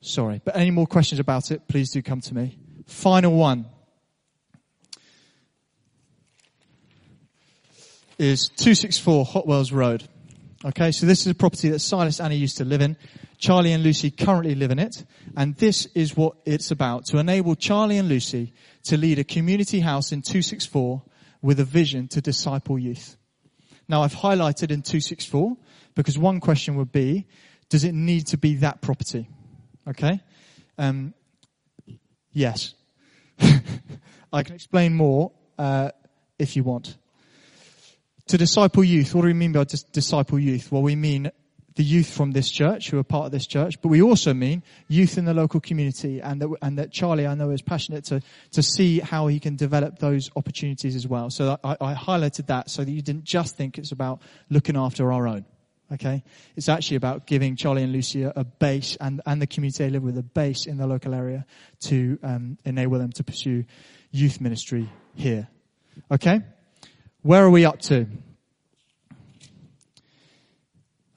sorry. 0.00 0.40
But 0.44 0.56
any 0.56 0.70
more 0.70 0.86
questions 0.86 1.18
about 1.18 1.50
it, 1.50 1.68
please 1.68 1.90
do 1.90 2.00
come 2.00 2.20
to 2.22 2.34
me. 2.34 2.58
Final 2.86 3.32
one. 3.32 3.66
is 8.18 8.48
264 8.48 9.26
Hotwells 9.26 9.72
Road. 9.72 10.08
Okay, 10.64 10.90
so 10.90 11.06
this 11.06 11.20
is 11.20 11.26
a 11.26 11.34
property 11.34 11.68
that 11.68 11.80
Silas 11.80 12.18
Annie 12.18 12.36
used 12.36 12.56
to 12.58 12.64
live 12.64 12.80
in. 12.80 12.96
Charlie 13.38 13.72
and 13.72 13.84
Lucy 13.84 14.10
currently 14.10 14.54
live 14.54 14.70
in 14.70 14.78
it. 14.78 15.04
And 15.36 15.54
this 15.56 15.86
is 15.94 16.16
what 16.16 16.36
it's 16.46 16.70
about. 16.70 17.06
To 17.06 17.18
enable 17.18 17.54
Charlie 17.54 17.98
and 17.98 18.08
Lucy 18.08 18.54
to 18.84 18.96
lead 18.96 19.18
a 19.18 19.24
community 19.24 19.80
house 19.80 20.12
in 20.12 20.22
264 20.22 21.02
with 21.42 21.60
a 21.60 21.64
vision 21.64 22.08
to 22.08 22.22
disciple 22.22 22.78
youth. 22.78 23.16
Now 23.88 24.02
I've 24.02 24.14
highlighted 24.14 24.70
in 24.70 24.82
264 24.82 25.56
because 25.94 26.18
one 26.18 26.40
question 26.40 26.76
would 26.76 26.92
be, 26.92 27.26
does 27.68 27.84
it 27.84 27.92
need 27.92 28.26
to 28.28 28.38
be 28.38 28.56
that 28.56 28.80
property? 28.80 29.28
Okay? 29.88 30.20
Um, 30.78 31.14
yes. 32.32 32.74
I 34.32 34.42
can 34.42 34.54
explain 34.54 34.94
more 34.94 35.32
uh, 35.58 35.90
if 36.38 36.56
you 36.56 36.64
want. 36.64 36.96
To 38.28 38.38
disciple 38.38 38.82
youth, 38.82 39.14
what 39.14 39.22
do 39.22 39.28
we 39.28 39.34
mean 39.34 39.52
by 39.52 39.64
dis- 39.64 39.84
disciple 39.84 40.38
youth? 40.38 40.70
Well, 40.72 40.82
we 40.82 40.96
mean 40.96 41.30
the 41.76 41.84
youth 41.84 42.10
from 42.10 42.32
this 42.32 42.50
church 42.50 42.90
who 42.90 42.98
are 42.98 43.04
part 43.04 43.26
of 43.26 43.32
this 43.32 43.46
church, 43.46 43.80
but 43.80 43.88
we 43.88 44.02
also 44.02 44.34
mean 44.34 44.62
youth 44.88 45.18
in 45.18 45.26
the 45.26 45.34
local 45.34 45.60
community 45.60 46.20
and 46.20 46.40
that, 46.40 46.48
and 46.62 46.78
that 46.78 46.90
Charlie, 46.90 47.26
I 47.26 47.34
know, 47.34 47.50
is 47.50 47.62
passionate 47.62 48.04
to, 48.06 48.22
to 48.52 48.62
see 48.62 48.98
how 48.98 49.26
he 49.26 49.38
can 49.38 49.56
develop 49.56 49.98
those 49.98 50.30
opportunities 50.36 50.96
as 50.96 51.06
well. 51.06 51.30
So 51.30 51.58
I, 51.62 51.76
I 51.80 51.94
highlighted 51.94 52.46
that 52.46 52.70
so 52.70 52.82
that 52.82 52.90
you 52.90 53.02
didn't 53.02 53.24
just 53.24 53.56
think 53.56 53.78
it's 53.78 53.92
about 53.92 54.22
looking 54.48 54.76
after 54.76 55.12
our 55.12 55.28
own. 55.28 55.44
Okay? 55.92 56.24
It's 56.56 56.68
actually 56.68 56.96
about 56.96 57.26
giving 57.26 57.56
Charlie 57.56 57.82
and 57.82 57.92
Lucia 57.92 58.32
a 58.34 58.44
base 58.44 58.96
and, 58.98 59.20
and 59.26 59.40
the 59.40 59.46
community 59.46 59.84
they 59.84 59.90
live 59.90 60.02
with 60.02 60.16
a 60.16 60.22
base 60.22 60.66
in 60.66 60.78
the 60.78 60.86
local 60.86 61.14
area 61.14 61.44
to 61.82 62.18
um, 62.22 62.58
enable 62.64 62.98
them 62.98 63.12
to 63.12 63.22
pursue 63.22 63.64
youth 64.10 64.40
ministry 64.40 64.90
here. 65.14 65.46
Okay? 66.10 66.40
Where 67.20 67.44
are 67.44 67.50
we 67.50 67.66
up 67.66 67.80
to? 67.82 68.06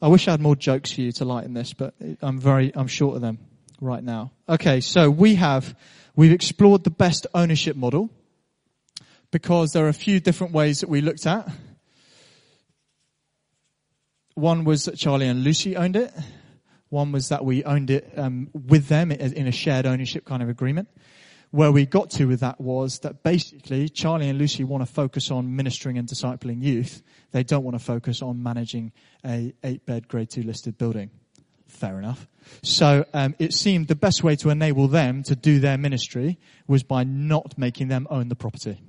I 0.01 0.07
wish 0.07 0.27
I 0.27 0.31
had 0.31 0.41
more 0.41 0.55
jokes 0.55 0.93
for 0.93 1.01
you 1.01 1.12
to 1.13 1.25
lighten 1.25 1.53
this, 1.53 1.73
but 1.73 1.93
I'm 2.21 2.39
very, 2.39 2.71
I'm 2.73 2.88
short 2.88 3.15
of 3.15 3.21
them 3.21 3.39
right 3.81 4.03
now. 4.03 4.31
Okay, 4.47 4.79
so 4.79 5.09
we 5.09 5.35
have, 5.35 5.75
we've 6.15 6.31
explored 6.31 6.83
the 6.83 6.89
best 6.89 7.27
ownership 7.33 7.75
model 7.75 8.09
because 9.31 9.71
there 9.71 9.85
are 9.85 9.89
a 9.89 9.93
few 9.93 10.19
different 10.19 10.53
ways 10.53 10.79
that 10.79 10.89
we 10.89 11.01
looked 11.01 11.27
at. 11.27 11.51
One 14.35 14.63
was 14.63 14.85
that 14.85 14.97
Charlie 14.97 15.27
and 15.27 15.43
Lucy 15.43 15.75
owned 15.75 15.97
it. 15.97 16.13
One 16.88 17.12
was 17.12 17.29
that 17.29 17.43
we 17.43 17.65
owned 17.65 17.89
it 17.89 18.13
um, 18.17 18.49
with 18.53 18.88
them 18.88 19.12
in 19.12 19.47
a 19.47 19.51
shared 19.51 19.85
ownership 19.85 20.23
kind 20.23 20.41
of 20.41 20.49
agreement 20.49 20.88
where 21.51 21.71
we 21.71 21.85
got 21.85 22.12
to 22.12 22.25
with 22.25 22.41
that 22.41 22.62
was 22.62 22.99
that 22.99 23.23
basically 23.23 23.89
Charlie 23.89 24.29
and 24.29 24.38
Lucy 24.38 24.63
want 24.63 24.85
to 24.85 24.91
focus 24.91 25.31
on 25.31 25.55
ministering 25.55 25.97
and 25.97 26.07
discipling 26.07 26.63
youth. 26.63 27.01
They 27.31 27.43
don't 27.43 27.63
want 27.63 27.77
to 27.77 27.83
focus 27.83 28.21
on 28.21 28.43
managing 28.43 28.91
a 29.25 29.53
eight 29.63 29.85
bed 29.85 30.07
grade 30.07 30.29
two 30.29 30.43
listed 30.43 30.77
building. 30.77 31.09
Fair 31.67 31.99
enough. 31.99 32.27
So 32.63 33.05
um, 33.13 33.35
it 33.39 33.53
seemed 33.53 33.88
the 33.88 33.95
best 33.95 34.23
way 34.23 34.35
to 34.38 34.49
enable 34.49 34.88
them 34.88 35.23
to 35.23 35.35
do 35.35 35.59
their 35.59 35.77
ministry 35.77 36.39
was 36.67 36.83
by 36.83 37.03
not 37.03 37.57
making 37.57 37.88
them 37.88 38.07
own 38.09 38.27
the 38.27 38.35
property. 38.35 38.81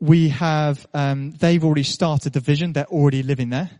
We 0.00 0.30
have, 0.30 0.86
um, 0.94 1.30
they've 1.32 1.62
already 1.64 1.84
started 1.84 2.32
the 2.32 2.40
vision. 2.40 2.72
They're 2.72 2.86
already 2.86 3.22
living 3.22 3.50
there. 3.50 3.70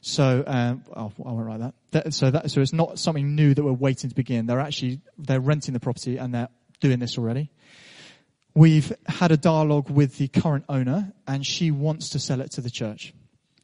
So, 0.00 0.42
um, 0.46 0.84
oh, 0.96 1.12
I 1.24 1.30
won't 1.30 1.46
write 1.46 1.60
that. 1.60 1.74
that. 1.90 2.14
So 2.14 2.30
that, 2.30 2.50
so 2.50 2.60
it's 2.60 2.72
not 2.72 2.98
something 2.98 3.34
new 3.34 3.52
that 3.52 3.62
we're 3.62 3.72
waiting 3.72 4.08
to 4.08 4.16
begin. 4.16 4.46
They're 4.46 4.60
actually, 4.60 5.00
they're 5.18 5.40
renting 5.40 5.74
the 5.74 5.80
property 5.80 6.16
and 6.16 6.34
they're 6.34 6.48
doing 6.80 6.98
this 6.98 7.18
already. 7.18 7.50
We've 8.54 8.92
had 9.06 9.30
a 9.30 9.36
dialogue 9.36 9.90
with 9.90 10.16
the 10.16 10.28
current 10.28 10.64
owner 10.68 11.12
and 11.26 11.46
she 11.46 11.70
wants 11.70 12.10
to 12.10 12.18
sell 12.18 12.40
it 12.40 12.50
to 12.52 12.60
the 12.60 12.70
church. 12.70 13.12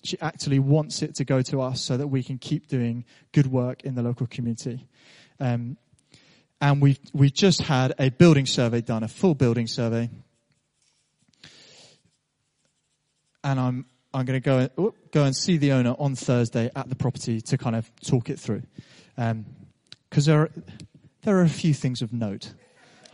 She 0.05 0.20
actually 0.20 0.59
wants 0.59 1.03
it 1.03 1.16
to 1.16 1.25
go 1.25 1.42
to 1.42 1.61
us 1.62 1.81
so 1.81 1.96
that 1.96 2.07
we 2.07 2.22
can 2.22 2.38
keep 2.38 2.68
doing 2.68 3.05
good 3.33 3.46
work 3.46 3.83
in 3.83 3.94
the 3.94 4.03
local 4.03 4.27
community. 4.27 4.87
Um, 5.40 5.79
and 6.61 6.81
we've, 6.81 7.01
we 7.12 7.31
just 7.31 7.62
had 7.62 7.94
a 7.99 8.11
building 8.11 8.46
survey 8.46 8.83
done, 8.83 9.03
a 9.03 9.09
full 9.09 9.35
building 9.35 9.66
survey. 9.66 10.09
And 13.42 13.61
I'm 13.61 13.87
I'm 14.16 14.24
going 14.24 14.40
to 14.40 14.44
go 14.44 14.59
and, 14.61 14.92
go 15.11 15.24
and 15.24 15.37
see 15.37 15.59
the 15.59 15.72
owner 15.72 15.94
on 15.98 16.14
Thursday 16.14 16.70
at 16.74 16.88
the 16.88 16.94
property 16.94 17.42
to 17.42 17.59
kind 17.59 17.76
of 17.76 17.90
talk 18.00 18.31
it 18.31 18.40
through. 18.40 18.62
Because 19.14 19.31
um, 19.31 19.44
there, 20.11 20.40
are, 20.40 20.50
there 21.20 21.37
are 21.37 21.42
a 21.42 21.50
few 21.50 21.74
things 21.74 22.00
of 22.00 22.14
note, 22.14 22.55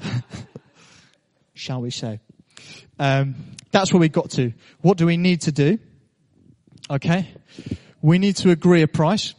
shall 1.55 1.81
we 1.81 1.91
say. 1.91 2.21
Um, 3.01 3.35
that's 3.73 3.93
where 3.93 3.99
we 3.99 4.11
got 4.11 4.31
to. 4.31 4.53
What 4.81 4.97
do 4.97 5.05
we 5.05 5.17
need 5.17 5.41
to 5.41 5.51
do? 5.51 5.81
Okay. 6.89 7.29
We 8.01 8.21
need 8.21 8.37
to 8.37 8.51
agree 8.51 8.83
a 8.83 8.87
price. 8.87 9.35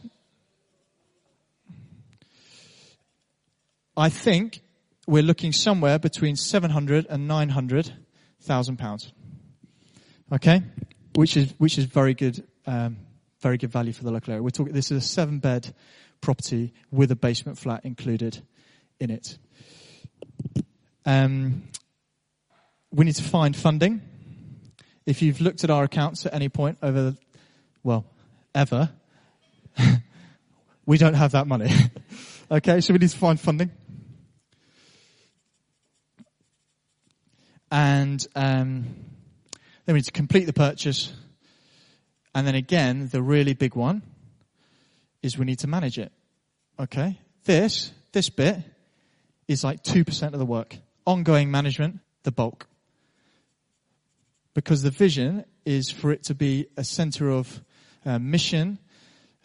I 3.96 4.10
think 4.10 4.60
we're 5.06 5.22
looking 5.22 5.52
somewhere 5.52 5.98
between 5.98 6.36
700 6.36 7.06
and 7.08 7.26
900,000 7.26 8.76
pounds. 8.76 9.12
Okay? 10.30 10.62
Which 11.14 11.36
is 11.36 11.54
which 11.58 11.78
is 11.78 11.84
very 11.84 12.14
good, 12.14 12.44
um, 12.66 12.96
very 13.40 13.56
good 13.56 13.70
value 13.70 13.92
for 13.92 14.04
the 14.04 14.10
local 14.10 14.32
area. 14.32 14.42
We're 14.42 14.50
talking. 14.50 14.72
This 14.72 14.90
is 14.90 15.04
a 15.04 15.06
seven 15.06 15.38
bed 15.38 15.74
property 16.20 16.72
with 16.90 17.10
a 17.10 17.16
basement 17.16 17.58
flat 17.58 17.84
included 17.84 18.40
in 18.98 19.10
it. 19.10 19.38
Um, 21.04 21.64
we 22.90 23.04
need 23.04 23.16
to 23.16 23.22
find 23.22 23.54
funding. 23.54 24.00
If 25.06 25.20
you've 25.20 25.40
looked 25.40 25.64
at 25.64 25.70
our 25.70 25.84
accounts 25.84 26.24
at 26.24 26.32
any 26.32 26.48
point 26.48 26.78
over, 26.82 27.02
the, 27.10 27.16
well, 27.82 28.06
ever, 28.54 28.90
we 30.86 30.96
don't 30.96 31.14
have 31.14 31.32
that 31.32 31.46
money. 31.46 31.70
okay, 32.50 32.80
so 32.80 32.94
we 32.94 32.98
need 32.98 33.10
to 33.10 33.18
find 33.18 33.38
funding. 33.38 33.70
And 37.70 38.26
um, 38.34 38.86
then 39.84 39.94
we 39.94 39.98
need 39.98 40.04
to 40.04 40.12
complete 40.12 40.44
the 40.44 40.52
purchase. 40.52 41.12
And 42.34 42.46
then 42.46 42.54
again, 42.54 43.08
the 43.12 43.22
really 43.22 43.54
big 43.54 43.74
one 43.74 44.02
is 45.22 45.38
we 45.38 45.44
need 45.44 45.60
to 45.60 45.66
manage 45.66 45.98
it. 45.98 46.12
Okay? 46.78 47.18
This, 47.44 47.92
this 48.12 48.30
bit 48.30 48.58
is 49.48 49.62
like 49.62 49.82
2% 49.82 50.32
of 50.32 50.38
the 50.38 50.46
work. 50.46 50.76
Ongoing 51.06 51.50
management, 51.50 52.00
the 52.22 52.32
bulk. 52.32 52.66
Because 54.54 54.82
the 54.82 54.90
vision 54.90 55.44
is 55.64 55.90
for 55.90 56.12
it 56.12 56.24
to 56.24 56.34
be 56.34 56.66
a 56.76 56.84
center 56.84 57.30
of 57.30 57.62
uh, 58.06 58.18
mission 58.18 58.78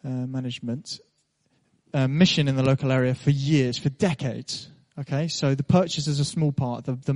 uh, 0.04 0.10
management, 0.10 0.99
uh, 1.93 2.08
mission 2.08 2.47
in 2.47 2.56
the 2.56 2.63
local 2.63 2.91
area 2.91 3.13
for 3.13 3.32
years, 3.32 3.78
for 3.78 3.89
decades. 3.89 4.69
Okay, 4.99 5.28
so 5.28 5.56
the 5.56 5.63
purchase 5.63 6.08
is 6.08 6.19
a 6.19 6.25
small 6.25 6.52
part. 6.52 6.86
The, 6.86 6.93
the 6.93 7.13